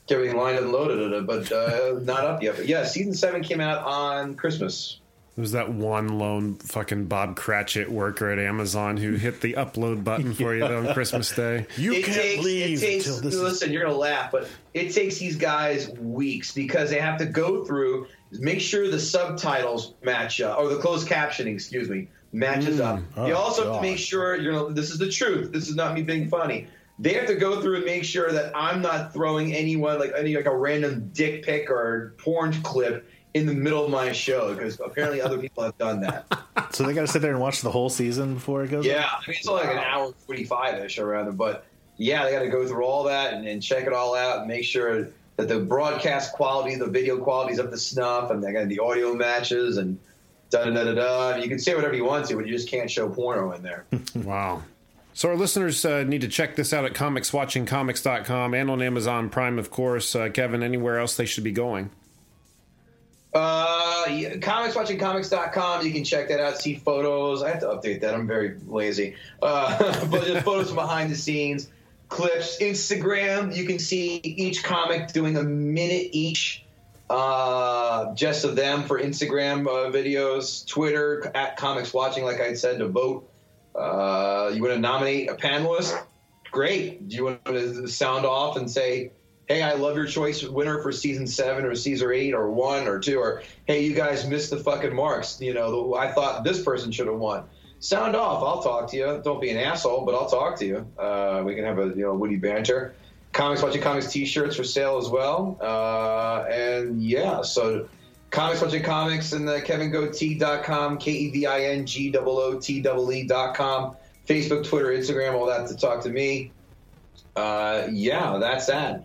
[0.06, 2.56] get everything lined and loaded, but uh, not up yet.
[2.56, 4.98] But yeah, season seven came out on Christmas.
[5.36, 10.02] It was that one lone fucking Bob Cratchit worker at Amazon who hit the upload
[10.02, 11.66] button for you on Christmas Day.
[11.76, 14.48] You it can't takes, leave it takes, until this is listen, you're gonna laugh, but
[14.74, 19.94] it takes these guys weeks because they have to go through, make sure the subtitles
[20.02, 22.98] match up, or the closed captioning, excuse me, matches up.
[22.98, 23.04] Mm.
[23.16, 24.52] Oh, you also have to make sure you're.
[24.52, 25.52] Gonna, this is the truth.
[25.52, 26.68] This is not me being funny.
[26.98, 30.36] They have to go through and make sure that I'm not throwing anyone like any
[30.36, 34.78] like a random dick pic or porn clip in the middle of my show because
[34.80, 36.26] apparently other people have done that.
[36.72, 38.84] So they got to sit there and watch the whole season before it goes.
[38.84, 41.64] Yeah, I mean, it's only like an hour 45 ish or rather, but
[41.96, 44.48] yeah, they got to go through all that and, and check it all out and
[44.48, 45.08] make sure
[45.40, 48.78] that the broadcast quality, the video quality is up to snuff, and they got the
[48.78, 49.98] audio matches and
[50.50, 51.36] da da da da da.
[51.36, 53.86] You can say whatever you want to, but you just can't show porno in there.
[54.14, 54.62] Wow.
[55.12, 59.58] So our listeners uh, need to check this out at comicswatchingcomics.com and on Amazon Prime,
[59.58, 60.14] of course.
[60.14, 61.90] Uh, Kevin, anywhere else they should be going?
[63.34, 65.84] Uh, yeah, comicswatchingcomics.com.
[65.84, 66.58] You can check that out.
[66.58, 67.42] See photos.
[67.42, 68.14] I have to update that.
[68.14, 69.16] I'm very lazy.
[69.42, 71.68] Uh, but just photos from behind the scenes,
[72.10, 72.58] clips.
[72.58, 73.56] Instagram.
[73.56, 76.66] You can see each comic doing a minute each.
[77.08, 80.66] Uh, just of them for Instagram uh, videos.
[80.66, 83.28] Twitter at Comics Watching, like I said, to vote.
[83.74, 85.98] Uh, you want to nominate a panelist?
[86.50, 87.08] Great.
[87.08, 89.12] Do you want to sound off and say,
[89.48, 93.00] hey, I love your choice winner for season seven or season eight or one or
[93.00, 95.40] two, or hey, you guys missed the fucking marks.
[95.40, 97.44] You know, I thought this person should have won.
[97.80, 98.42] Sound off.
[98.42, 99.20] I'll talk to you.
[99.24, 100.86] Don't be an asshole, but I'll talk to you.
[100.98, 102.94] Uh, we can have a you know witty banter.
[103.32, 105.56] Comics Watching Comics T-shirts for sale as well.
[105.60, 107.88] Uh, and yeah, so
[108.30, 112.78] Comics Watching Comics and the KevinGootee.com, K E V I N G O O T
[112.78, 113.96] E E.com,
[114.28, 116.52] Facebook, Twitter, Instagram, all that to talk to me.
[117.34, 119.04] Uh, yeah, that's that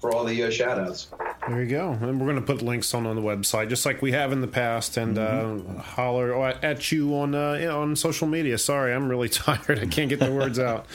[0.00, 1.08] for all the uh, shout outs.
[1.48, 1.92] There you go.
[1.92, 4.40] And we're going to put links on on the website, just like we have in
[4.40, 8.58] the past, and uh, holler at, at you on uh, on social media.
[8.58, 9.78] Sorry, I'm really tired.
[9.78, 10.86] I can't get the words out.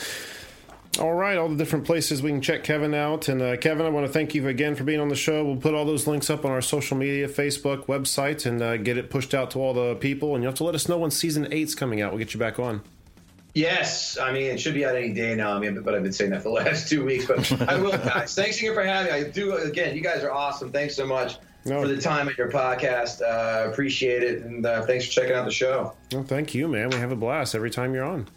[0.97, 3.27] All right, all the different places we can check Kevin out.
[3.27, 5.43] And uh, Kevin, I want to thank you again for being on the show.
[5.43, 8.97] We'll put all those links up on our social media, Facebook, website, and uh, get
[8.97, 10.35] it pushed out to all the people.
[10.35, 12.13] And you have to let us know when season eight's coming out.
[12.13, 12.81] We'll get you back on.
[13.55, 15.53] Yes, I mean it should be out any day now.
[15.55, 17.25] I mean, but I've been saying that for the last two weeks.
[17.25, 18.35] But I will, guys.
[18.35, 19.17] Thanks again for having me.
[19.17, 19.95] I do again.
[19.95, 20.71] You guys are awesome.
[20.71, 21.81] Thanks so much No.
[21.81, 23.21] for the time at your podcast.
[23.21, 25.93] Uh, appreciate it, and uh, thanks for checking out the show.
[26.11, 26.89] Well, thank you, man.
[26.89, 28.27] We have a blast every time you're on.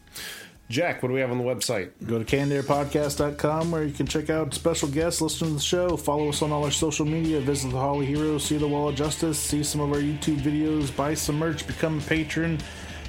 [0.70, 1.90] Jack, what do we have on the website?
[2.06, 6.28] Go to candairpodcast.com where you can check out special guests, listen to the show, follow
[6.28, 9.38] us on all our social media, visit the Holly Heroes, see the Wall of Justice,
[9.38, 12.58] see some of our YouTube videos, buy some merch, become a patron,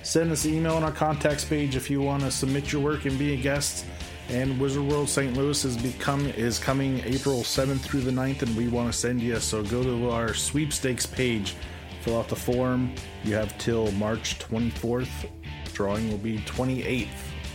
[0.09, 3.05] send us an email on our contacts page if you want to submit your work
[3.05, 3.85] and be a guest.
[4.29, 5.37] And Wizard World St.
[5.37, 9.21] Louis is become is coming April 7th through the 9th, and we want to send
[9.21, 9.39] you.
[9.39, 11.55] So go to our sweepstakes page,
[12.01, 12.91] fill out the form.
[13.23, 15.29] You have till March 24th.
[15.73, 17.07] Drawing will be 28th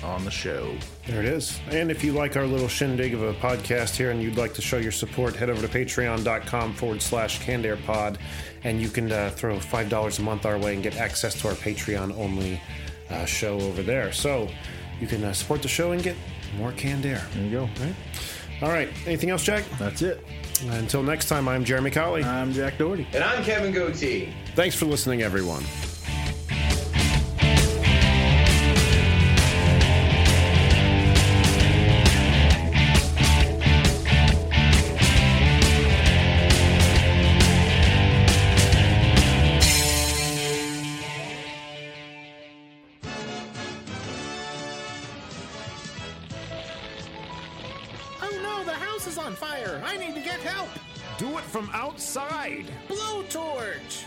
[0.05, 0.77] on the show.
[1.07, 1.61] There it is.
[1.71, 4.63] And if you like our little shindig of a podcast here and you'd like to
[4.63, 8.17] show your support, head over to patreon.com forward slash candairpod
[8.63, 11.55] and you can uh, throw $5 a month our way and get access to our
[11.55, 12.61] Patreon only
[13.11, 14.13] uh, show over there.
[14.13, 14.49] So
[14.99, 16.17] you can uh, support the show and get
[16.57, 17.23] more canned air.
[17.35, 17.65] There you go.
[17.81, 17.95] Right?
[18.63, 18.89] All right.
[19.07, 19.65] Anything else, Jack?
[19.79, 20.25] That's it.
[20.71, 22.25] Until next time, I'm Jeremy Colley.
[22.25, 23.07] I'm Jack Doherty.
[23.13, 24.33] And I'm Kevin Gootee.
[24.55, 25.65] Thanks for listening, everyone.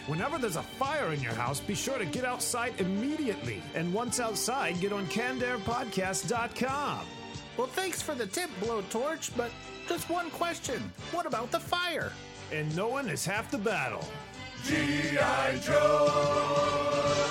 [0.08, 3.62] Whenever there's a fire in your house, be sure to get outside immediately.
[3.76, 7.06] And once outside, get on CandairPodcast.com.
[7.58, 9.52] Well, thanks for the tip, Blowtorch, but
[9.86, 10.94] just one question.
[11.12, 12.14] What about the fire?
[12.54, 14.08] And no one is half the battle.
[14.64, 15.58] G.I.
[15.58, 17.28] Joe!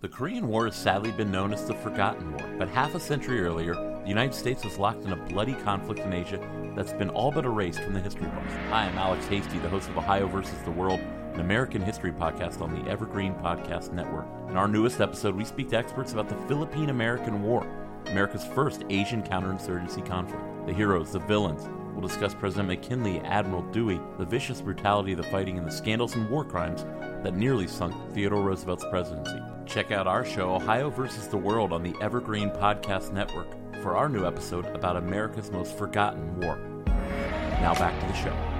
[0.00, 3.42] The Korean War has sadly been known as the Forgotten War, but half a century
[3.42, 3.74] earlier,
[4.08, 6.40] the United States was locked in a bloody conflict in Asia
[6.74, 8.54] that's been all but erased from the history books.
[8.70, 10.98] Hi, I'm Alex Hasty, the host of Ohio versus the World,
[11.34, 14.24] an American history podcast on the Evergreen Podcast Network.
[14.48, 17.66] In our newest episode, we speak to experts about the Philippine American War,
[18.06, 20.42] America's first Asian counterinsurgency conflict.
[20.66, 25.24] The heroes, the villains, We'll discuss President McKinley, Admiral Dewey, the vicious brutality of the
[25.24, 26.84] fighting, and the scandals and war crimes
[27.24, 29.42] that nearly sunk Theodore Roosevelt's presidency.
[29.66, 33.48] Check out our show, Ohio versus the World, on the Evergreen Podcast Network
[33.82, 36.58] for our new episode about America's most forgotten war.
[37.60, 38.57] Now back to the show.